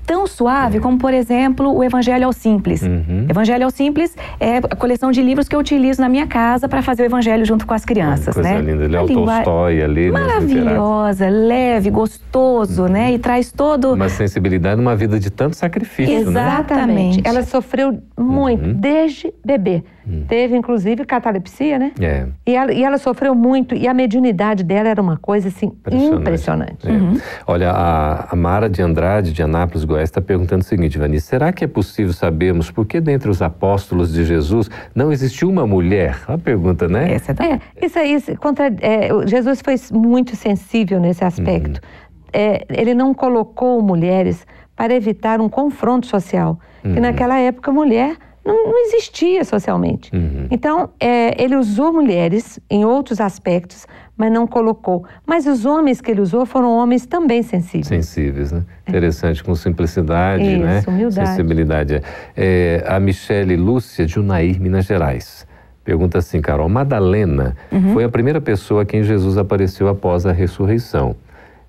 tão 0.09 0.27
suave 0.27 0.81
como, 0.81 0.97
por 0.97 1.13
exemplo, 1.13 1.71
o 1.77 1.85
Evangelho 1.85 2.25
ao 2.25 2.33
Simples. 2.33 2.81
Uhum. 2.81 3.27
Evangelho 3.29 3.65
ao 3.67 3.71
Simples 3.71 4.17
é 4.41 4.57
a 4.57 4.75
coleção 4.75 5.11
de 5.13 5.21
livros 5.21 5.47
que 5.47 5.55
eu 5.55 5.61
utilizo 5.61 6.01
na 6.01 6.09
minha 6.09 6.27
casa 6.27 6.67
para 6.67 6.81
fazer 6.81 7.03
o 7.03 7.05
Evangelho 7.05 7.45
junto 7.45 7.67
com 7.67 7.75
as 7.75 7.85
crianças, 7.85 8.35
coisa 8.35 8.49
né? 8.49 8.59
linda, 8.59 8.85
ele 8.85 8.97
é 8.97 9.01
o 9.03 9.07
Tolstói 9.07 9.83
ali. 9.83 10.11
Maravilhosa, 10.11 11.29
leve, 11.29 11.91
gostoso, 11.91 12.85
uhum. 12.85 12.89
né? 12.89 13.13
E 13.13 13.19
traz 13.19 13.53
todo... 13.53 13.93
Uma 13.93 14.09
sensibilidade 14.09 14.81
numa 14.81 14.97
vida 14.97 15.21
de 15.21 15.31
tanto 15.31 15.57
sacrifício, 15.57 16.31
né? 16.31 16.41
Exatamente. 16.41 17.19
Né? 17.19 17.23
Ela 17.27 17.43
sofreu 17.43 17.99
muito, 18.19 18.65
uhum. 18.65 18.73
desde 18.73 19.31
bebê. 19.45 19.85
Hum. 20.09 20.25
Teve, 20.27 20.57
inclusive, 20.57 21.05
catalepsia, 21.05 21.79
né? 21.79 21.93
É. 22.01 22.27
E 22.47 22.57
ela, 22.57 22.73
e 22.73 22.83
ela, 22.83 22.97
sofreu 22.97 23.35
muito, 23.35 23.75
e 23.75 23.87
a 23.87 23.93
mediunidade 23.93 24.65
dela 24.65 24.89
era 24.89 25.03
uma 25.03 25.19
coisa, 25.19 25.49
assim, 25.49 25.67
impressionante. 25.67 26.21
impressionante. 26.21 26.89
É. 26.89 26.91
Uhum. 26.91 27.21
Olha, 27.47 27.71
a, 27.71 28.33
a, 28.33 28.37
Mara 28.37 28.71
de 28.71 28.81
Andrade, 28.81 29.33
de 29.33 29.43
Anápolis, 29.43 29.85
Goiás, 29.85 30.09
está 30.09 30.21
perguntando 30.21 30.63
o 30.63 30.65
seguinte, 30.65 30.97
Vani, 30.97 31.21
será 31.21 31.53
que 31.53 31.63
é 31.63 31.67
possível 31.67 32.15
sabermos 32.15 32.71
por 32.71 32.87
que 32.87 33.01
dentre 33.01 33.29
os 33.29 33.43
apóstolos 33.43 34.13
de 34.13 34.25
Jesus 34.25 34.71
não 34.95 35.13
existiu 35.13 35.51
uma 35.51 35.67
mulher? 35.67 36.19
Uma 36.27 36.39
pergunta, 36.39 36.89
né? 36.89 37.13
Essa 37.13 37.33
é, 37.33 37.61
é 37.77 37.87
isso 37.87 37.99
aí, 37.99 38.37
contra, 38.39 38.67
é, 38.81 39.09
Jesus 39.27 39.61
foi 39.61 39.75
muito 39.93 40.35
sensível 40.37 40.99
nesse 40.99 41.23
aspecto. 41.23 41.81
Uhum. 41.83 42.31
É, 42.33 42.65
ele 42.71 42.95
não 42.95 43.13
colocou 43.13 43.83
mulheres 43.83 44.47
para 44.75 44.95
evitar 44.95 45.41
um 45.41 45.49
confronto 45.49 46.07
social. 46.07 46.59
Uhum. 46.85 46.95
Que 46.95 47.01
naquela 47.01 47.39
época, 47.39 47.73
mulher 47.73 48.17
não, 48.49 48.73
não 48.73 48.79
existia 48.87 49.45
socialmente. 49.45 50.15
Uhum. 50.15 50.47
Então, 50.51 50.91
é, 50.99 51.43
ele 51.43 51.57
usou 51.57 51.93
mulheres 51.93 52.59
em 52.71 52.85
outros 52.85 53.21
aspectos, 53.21 53.87
mas 54.17 54.33
não 54.33 54.47
colocou. 54.47 55.05
Mas 55.27 55.47
os 55.47 55.65
homens 55.65 56.01
que 56.01 56.11
ele 56.11 56.21
usou 56.21 56.45
foram 56.45 56.77
homens 56.77 57.07
também 57.07 57.43
sensíveis. 57.43 57.87
Sensíveis, 57.87 58.51
né? 58.51 58.65
É. 58.87 58.91
Interessante, 58.91 59.45
com 59.45 59.55
simplicidade, 59.55 60.45
Isso, 60.45 60.63
né? 60.63 60.83
humildade. 60.89 61.29
Sensibilidade. 61.29 62.03
É, 62.37 62.85
a 62.87 62.99
Michele 62.99 63.57
Lúcia, 63.57 64.05
de 64.05 64.19
Unaí, 64.19 64.59
Minas 64.59 64.87
Gerais. 64.87 65.47
Pergunta 65.85 66.19
assim, 66.19 66.41
Carol, 66.41 66.69
Madalena 66.69 67.57
uhum. 67.73 67.95
foi 67.95 68.05
a 68.05 68.09
primeira 68.09 68.41
pessoa 68.41 68.83
a 68.83 68.85
quem 68.85 69.03
Jesus 69.03 69.39
apareceu 69.39 69.89
após 69.89 70.27
a 70.27 70.33
ressurreição. 70.33 71.17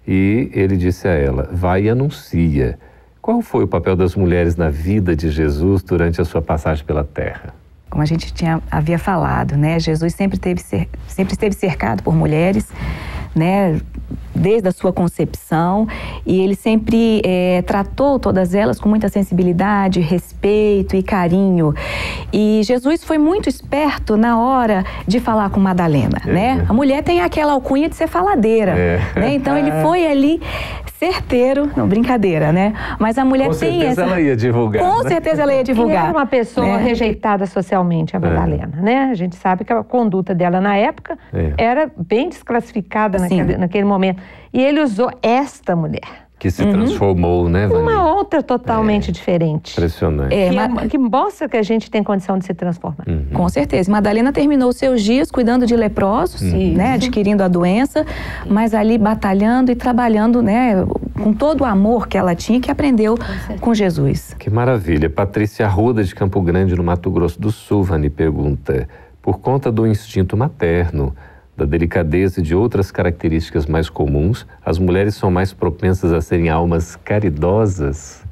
E 0.08 0.50
ele 0.54 0.76
disse 0.76 1.08
a 1.08 1.12
ela, 1.12 1.48
vai 1.52 1.84
e 1.84 1.90
anuncia 1.90 2.80
qual 3.30 3.44
foi 3.44 3.64
o 3.64 3.68
papel 3.68 3.96
das 3.96 4.16
mulheres 4.16 4.56
na 4.56 4.72
vida 4.72 5.16
de 5.16 5.30
Jesus 5.30 5.84
durante 5.84 6.20
a 6.20 6.26
sua 6.26 6.42
passagem 6.42 6.84
pela 6.84 7.04
terra? 7.04 7.54
Como 7.88 8.02
a 8.02 8.06
gente 8.06 8.34
tinha, 8.34 8.60
havia 8.72 8.98
falado, 8.98 9.56
né? 9.56 9.80
Jesus 9.80 10.16
sempre, 10.16 10.40
teve, 10.40 10.60
sempre 11.08 11.34
esteve 11.34 11.54
cercado 11.54 12.02
por 12.02 12.16
mulheres, 12.16 12.68
né? 13.36 13.80
Desde 14.40 14.70
a 14.70 14.72
sua 14.72 14.94
concepção 14.94 15.88
e 16.26 16.40
ele 16.40 16.56
sempre 16.56 17.22
é, 17.24 17.62
tratou 17.62 18.18
todas 18.18 18.56
elas 18.56 18.80
com 18.80 18.88
muita 18.88 19.10
sensibilidade, 19.10 20.00
respeito 20.00 20.96
e 20.96 21.04
carinho. 21.04 21.74
E 22.32 22.62
Jesus 22.64 23.04
foi 23.04 23.18
muito 23.18 23.50
esperto 23.50 24.16
na 24.16 24.40
hora 24.40 24.84
de 25.06 25.20
falar 25.20 25.50
com 25.50 25.60
Madalena, 25.60 26.22
é. 26.26 26.32
né? 26.32 26.66
A 26.68 26.74
mulher 26.74 27.04
tem 27.04 27.22
aquela 27.22 27.54
alcunha 27.54 27.90
de 27.90 27.96
ser 27.96 28.08
faladeira, 28.08 28.72
é. 28.72 29.02
né? 29.16 29.34
Então 29.34 29.58
ele 29.58 29.72
foi 29.84 30.08
ali 30.08 30.42
certeiro, 31.00 31.72
não 31.78 31.88
brincadeira, 31.88 32.52
né? 32.52 32.74
Mas 33.00 33.18
a 33.18 33.24
mulher 33.24 33.48
com 33.48 33.56
tem 33.56 33.86
essa. 33.86 34.02
ela 34.02 34.20
ia 34.20 34.36
divulgar. 34.36 34.84
Com 34.84 35.04
né? 35.04 35.10
certeza 35.10 35.44
ela 35.44 35.54
ia 35.54 35.64
divulgar. 35.64 36.10
era 36.10 36.12
uma 36.12 36.26
pessoa 36.26 36.78
né? 36.78 36.84
rejeitada 36.84 37.46
socialmente, 37.46 38.18
a 38.18 38.20
Madalena, 38.20 38.74
é. 38.78 38.82
né? 38.82 39.04
A 39.10 39.14
gente 39.14 39.38
sabe 39.38 39.64
que 39.64 39.72
a 39.72 39.82
conduta 39.82 40.36
dela 40.36 40.60
na 40.60 40.76
época 40.76 41.18
é. 41.34 41.54
era 41.58 41.90
bem 41.96 42.28
desclassificada 42.28 43.18
naquele, 43.18 43.58
naquele 43.58 43.86
momento. 43.86 44.22
E 44.54 44.62
ele 44.62 44.82
usou 44.82 45.12
esta 45.22 45.76
mulher. 45.76 46.30
Que 46.40 46.50
se 46.50 46.64
uhum. 46.64 46.72
transformou, 46.72 47.50
né, 47.50 47.68
Vani? 47.68 47.82
Uma 47.82 48.14
outra 48.16 48.42
totalmente 48.42 49.10
é. 49.10 49.14
diferente. 49.14 49.74
Impressionante. 49.74 50.34
É, 50.34 50.50
que, 50.50 50.86
é, 50.86 50.88
que, 50.88 50.98
mostra 50.98 51.50
que 51.50 51.58
a 51.58 51.62
gente 51.62 51.92
tem 51.92 52.02
condição 52.02 52.38
de 52.38 52.46
se 52.46 52.54
transformar. 52.54 53.04
Uhum. 53.06 53.26
Com 53.34 53.50
certeza. 53.50 53.92
Madalena 53.92 54.32
terminou 54.32 54.72
seus 54.72 55.02
dias 55.02 55.30
cuidando 55.30 55.66
de 55.66 55.76
leprosos, 55.76 56.42
uhum. 56.42 56.76
né, 56.76 56.94
adquirindo 56.94 57.44
a 57.44 57.50
doença, 57.50 58.06
mas 58.50 58.74
ali 58.74 58.98
batalhando 58.98 59.70
e 59.70 59.76
trabalhando, 59.76 60.42
né, 60.42 60.76
com 61.14 61.34
todo 61.34 61.62
o 61.62 61.66
amor 61.66 62.08
que 62.08 62.18
ela 62.18 62.34
tinha, 62.34 62.62
que 62.62 62.72
aprendeu 62.72 63.18
com, 63.18 63.58
com 63.58 63.74
Jesus. 63.74 64.34
Que 64.40 64.50
maravilha. 64.50 65.10
Patrícia 65.10 65.66
Arruda, 65.66 66.02
de 66.06 66.16
Campo 66.16 66.42
Grande, 66.42 66.74
no 66.74 66.84
Mato 66.86 67.12
Grosso 67.12 67.40
do 67.40 67.52
Sul, 67.52 67.84
Vani, 67.84 68.10
pergunta, 68.10 68.88
por 69.22 69.40
conta 69.40 69.70
do 69.70 69.86
instinto 69.86 70.38
materno, 70.38 71.14
da 71.60 71.66
delicadeza 71.66 72.40
e 72.40 72.44
de 72.44 72.56
outras 72.56 72.90
características 72.90 73.66
mais 73.66 73.90
comuns, 73.90 74.48
as 74.66 74.80
mulheres 74.80 75.16
são 75.16 75.30
mais 75.30 75.52
propensas 75.52 76.14
a 76.14 76.22
serem 76.22 76.50
almas 76.50 76.96
caridosas? 76.96 78.24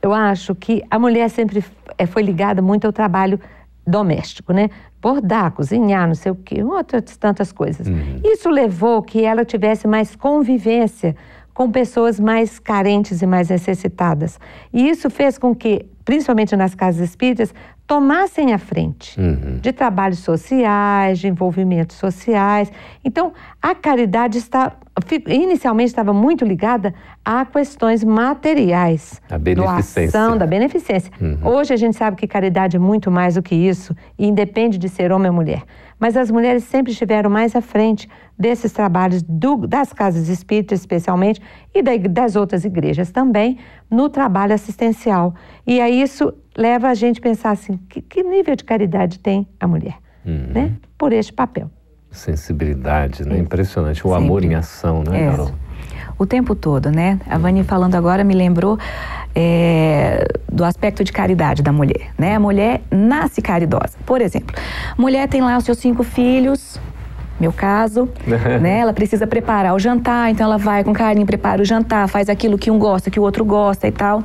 Eu 0.00 0.12
acho 0.12 0.54
que 0.54 0.82
a 0.90 0.98
mulher 0.98 1.28
sempre 1.28 1.62
eh, 1.98 2.06
foi 2.06 2.22
ligada 2.22 2.62
muito 2.62 2.86
ao 2.86 2.92
trabalho 2.92 3.38
doméstico, 3.86 4.52
né? 4.52 4.70
Bordar, 5.00 5.52
cozinhar, 5.52 6.06
não 6.06 6.14
sei 6.14 6.32
o 6.32 6.34
quê, 6.34 6.62
outras 6.62 7.16
tantas 7.18 7.52
coisas. 7.52 7.86
Uhum. 7.86 8.20
Isso 8.24 8.48
levou 8.48 9.02
que 9.02 9.22
ela 9.22 9.44
tivesse 9.44 9.86
mais 9.86 10.16
convivência 10.16 11.14
com 11.52 11.70
pessoas 11.70 12.18
mais 12.18 12.58
carentes 12.58 13.20
e 13.20 13.26
mais 13.26 13.50
necessitadas. 13.50 14.40
E 14.72 14.88
isso 14.88 15.10
fez 15.10 15.38
com 15.38 15.54
que, 15.54 15.84
principalmente 16.04 16.56
nas 16.56 16.74
casas 16.74 17.10
espíritas, 17.10 17.54
tomassem 17.86 18.52
a 18.52 18.58
frente 18.58 19.20
uhum. 19.20 19.58
de 19.60 19.72
trabalhos 19.72 20.20
sociais, 20.20 21.18
de 21.18 21.28
envolvimentos 21.28 21.96
sociais. 21.96 22.72
Então, 23.04 23.32
a 23.60 23.74
caridade 23.74 24.38
está 24.38 24.72
inicialmente 25.26 25.88
estava 25.88 26.12
muito 26.12 26.44
ligada 26.44 26.94
a 27.24 27.44
questões 27.44 28.04
materiais. 28.04 29.20
A 29.28 29.36
beneficência. 29.36 30.18
Doação, 30.18 30.38
da 30.38 30.46
beneficência. 30.46 31.10
Uhum. 31.20 31.38
Hoje 31.42 31.74
a 31.74 31.76
gente 31.76 31.96
sabe 31.96 32.16
que 32.16 32.28
caridade 32.28 32.76
é 32.76 32.78
muito 32.78 33.10
mais 33.10 33.34
do 33.34 33.42
que 33.42 33.56
isso 33.56 33.94
e 34.16 34.26
independe 34.26 34.78
de 34.78 34.88
ser 34.88 35.10
homem 35.10 35.28
ou 35.28 35.34
mulher. 35.34 35.64
Mas 35.98 36.16
as 36.16 36.30
mulheres 36.30 36.64
sempre 36.64 36.92
estiveram 36.92 37.30
mais 37.30 37.54
à 37.54 37.60
frente 37.60 38.08
desses 38.38 38.72
trabalhos 38.72 39.22
do, 39.22 39.66
das 39.66 39.92
casas 39.92 40.28
espíritas, 40.28 40.80
especialmente, 40.80 41.40
e 41.74 41.82
da, 41.82 41.96
das 41.96 42.36
outras 42.36 42.64
igrejas 42.64 43.10
também, 43.10 43.58
no 43.90 44.08
trabalho 44.08 44.54
assistencial. 44.54 45.34
E 45.66 45.80
aí 45.80 46.02
isso 46.02 46.34
leva 46.56 46.88
a 46.88 46.94
gente 46.94 47.18
a 47.18 47.22
pensar 47.22 47.50
assim, 47.50 47.78
que, 47.88 48.02
que 48.02 48.22
nível 48.22 48.56
de 48.56 48.64
caridade 48.64 49.18
tem 49.18 49.46
a 49.58 49.66
mulher, 49.66 49.98
uhum. 50.24 50.52
né? 50.52 50.72
Por 50.98 51.12
este 51.12 51.32
papel 51.32 51.70
sensibilidade, 52.14 53.26
né? 53.28 53.38
Impressionante. 53.38 54.06
O 54.06 54.10
Sempre. 54.10 54.24
amor 54.24 54.44
em 54.44 54.54
ação, 54.54 55.02
né, 55.02 55.24
é. 55.24 55.30
Carol? 55.30 55.50
O 56.18 56.26
tempo 56.26 56.54
todo, 56.54 56.90
né? 56.90 57.18
A 57.28 57.36
Vani 57.38 57.64
falando 57.64 57.94
agora 57.94 58.22
me 58.22 58.34
lembrou 58.34 58.78
é, 59.34 60.26
do 60.50 60.64
aspecto 60.64 61.02
de 61.02 61.12
caridade 61.12 61.62
da 61.62 61.72
mulher, 61.72 62.10
né? 62.16 62.36
A 62.36 62.40
mulher 62.40 62.82
nasce 62.90 63.42
caridosa. 63.42 63.96
Por 64.06 64.20
exemplo, 64.20 64.54
mulher 64.96 65.28
tem 65.28 65.40
lá 65.40 65.56
os 65.56 65.64
seus 65.64 65.78
cinco 65.78 66.04
filhos, 66.04 66.80
meu 67.40 67.52
caso, 67.52 68.08
né? 68.60 68.78
Ela 68.78 68.92
precisa 68.92 69.26
preparar 69.26 69.74
o 69.74 69.78
jantar, 69.78 70.30
então 70.30 70.46
ela 70.46 70.58
vai 70.58 70.84
com 70.84 70.92
carinho, 70.92 71.26
prepara 71.26 71.60
o 71.60 71.64
jantar, 71.64 72.08
faz 72.08 72.28
aquilo 72.28 72.56
que 72.56 72.70
um 72.70 72.78
gosta, 72.78 73.10
que 73.10 73.18
o 73.18 73.22
outro 73.22 73.44
gosta 73.44 73.88
e 73.88 73.92
tal 73.92 74.22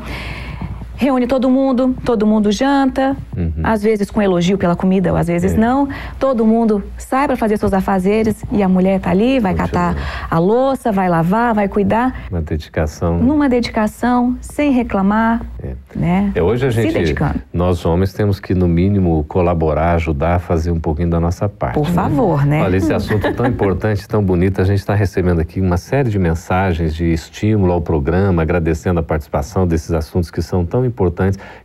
reúne 0.99 1.25
todo 1.27 1.49
mundo, 1.49 1.95
todo 2.03 2.27
mundo 2.27 2.51
janta, 2.51 3.15
uhum. 3.35 3.53
às 3.63 3.81
vezes 3.81 4.11
com 4.11 4.21
elogio 4.21 4.57
pela 4.57 4.75
comida, 4.75 5.13
ou 5.13 5.17
às 5.17 5.27
vezes 5.27 5.53
é. 5.53 5.57
não. 5.57 5.87
Todo 6.19 6.45
mundo 6.45 6.83
sai 6.97 7.25
para 7.25 7.37
fazer 7.37 7.57
seus 7.57 7.71
afazeres 7.71 8.43
e 8.51 8.61
a 8.61 8.67
mulher 8.67 8.99
tá 8.99 9.09
ali, 9.09 9.39
vai 9.39 9.55
catar 9.55 9.95
a 10.29 10.37
louça, 10.37 10.91
vai 10.91 11.07
lavar, 11.07 11.55
vai 11.55 11.69
cuidar. 11.69 12.25
Uma 12.29 12.41
dedicação. 12.41 13.17
Numa 13.17 13.47
dedicação, 13.47 14.35
sem 14.41 14.73
reclamar, 14.73 15.41
é. 15.63 15.73
né? 15.95 16.33
É, 16.35 16.43
hoje 16.43 16.67
a 16.67 16.69
gente, 16.69 17.15
nós 17.53 17.85
homens 17.85 18.11
temos 18.11 18.37
que 18.37 18.53
no 18.53 18.67
mínimo 18.67 19.23
colaborar, 19.23 19.93
ajudar 19.93 20.35
a 20.35 20.39
fazer 20.39 20.69
um 20.69 20.81
pouquinho 20.81 21.09
da 21.09 21.19
nossa 21.21 21.47
parte. 21.47 21.75
Por 21.75 21.87
né? 21.87 21.93
favor, 21.93 22.45
né? 22.45 22.61
Olha, 22.61 22.75
esse 22.75 22.91
assunto 22.93 23.33
tão 23.33 23.45
importante, 23.45 24.05
tão 24.05 24.21
bonito, 24.21 24.59
a 24.59 24.65
gente 24.65 24.79
está 24.79 24.95
recebendo 24.95 25.39
aqui 25.39 25.61
uma 25.61 25.77
série 25.77 26.09
de 26.09 26.19
mensagens 26.19 26.93
de 26.93 27.05
estímulo 27.05 27.71
ao 27.71 27.79
programa, 27.79 28.41
agradecendo 28.41 28.99
a 28.99 29.03
participação 29.03 29.65
desses 29.65 29.93
assuntos 29.93 30.29
que 30.29 30.41
são 30.41 30.65
tão 30.65 30.81
importantes. 30.81 30.88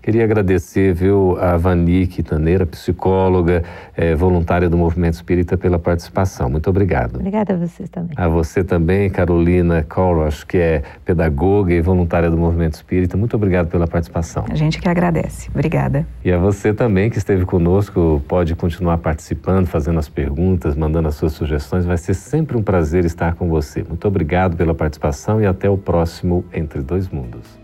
Queria 0.02 0.24
agradecer, 0.24 0.94
viu, 0.94 1.36
a 1.40 1.56
Vani 1.56 2.06
Quitaneira, 2.06 2.66
psicóloga, 2.66 3.62
é, 3.96 4.14
voluntária 4.14 4.68
do 4.68 4.76
Movimento 4.76 5.14
Espírita, 5.14 5.56
pela 5.56 5.78
participação. 5.78 6.48
Muito 6.50 6.68
obrigado. 6.70 7.16
Obrigada 7.16 7.54
a 7.54 7.56
vocês 7.56 7.88
também. 7.88 8.14
A 8.16 8.28
você 8.28 8.62
também, 8.62 9.08
Carolina 9.10 9.82
Korosh, 9.82 10.44
que 10.44 10.58
é 10.58 10.82
pedagoga 11.04 11.72
e 11.72 11.80
voluntária 11.80 12.30
do 12.30 12.36
Movimento 12.36 12.74
Espírita. 12.74 13.16
Muito 13.16 13.34
obrigado 13.36 13.68
pela 13.68 13.86
participação. 13.86 14.44
A 14.50 14.54
gente 14.54 14.80
que 14.80 14.88
agradece. 14.88 15.48
Obrigada. 15.50 16.06
E 16.24 16.32
a 16.32 16.38
você 16.38 16.72
também 16.72 17.10
que 17.10 17.18
esteve 17.18 17.44
conosco, 17.44 18.22
pode 18.28 18.54
continuar 18.54 18.98
participando, 18.98 19.66
fazendo 19.66 19.98
as 19.98 20.08
perguntas, 20.08 20.76
mandando 20.76 21.08
as 21.08 21.14
suas 21.14 21.32
sugestões. 21.32 21.84
Vai 21.84 21.98
ser 21.98 22.14
sempre 22.14 22.56
um 22.56 22.62
prazer 22.62 23.04
estar 23.04 23.34
com 23.34 23.48
você. 23.48 23.82
Muito 23.82 24.06
obrigado 24.06 24.56
pela 24.56 24.74
participação 24.74 25.40
e 25.40 25.46
até 25.46 25.68
o 25.68 25.78
próximo 25.78 26.44
Entre 26.52 26.82
Dois 26.82 27.08
Mundos. 27.08 27.63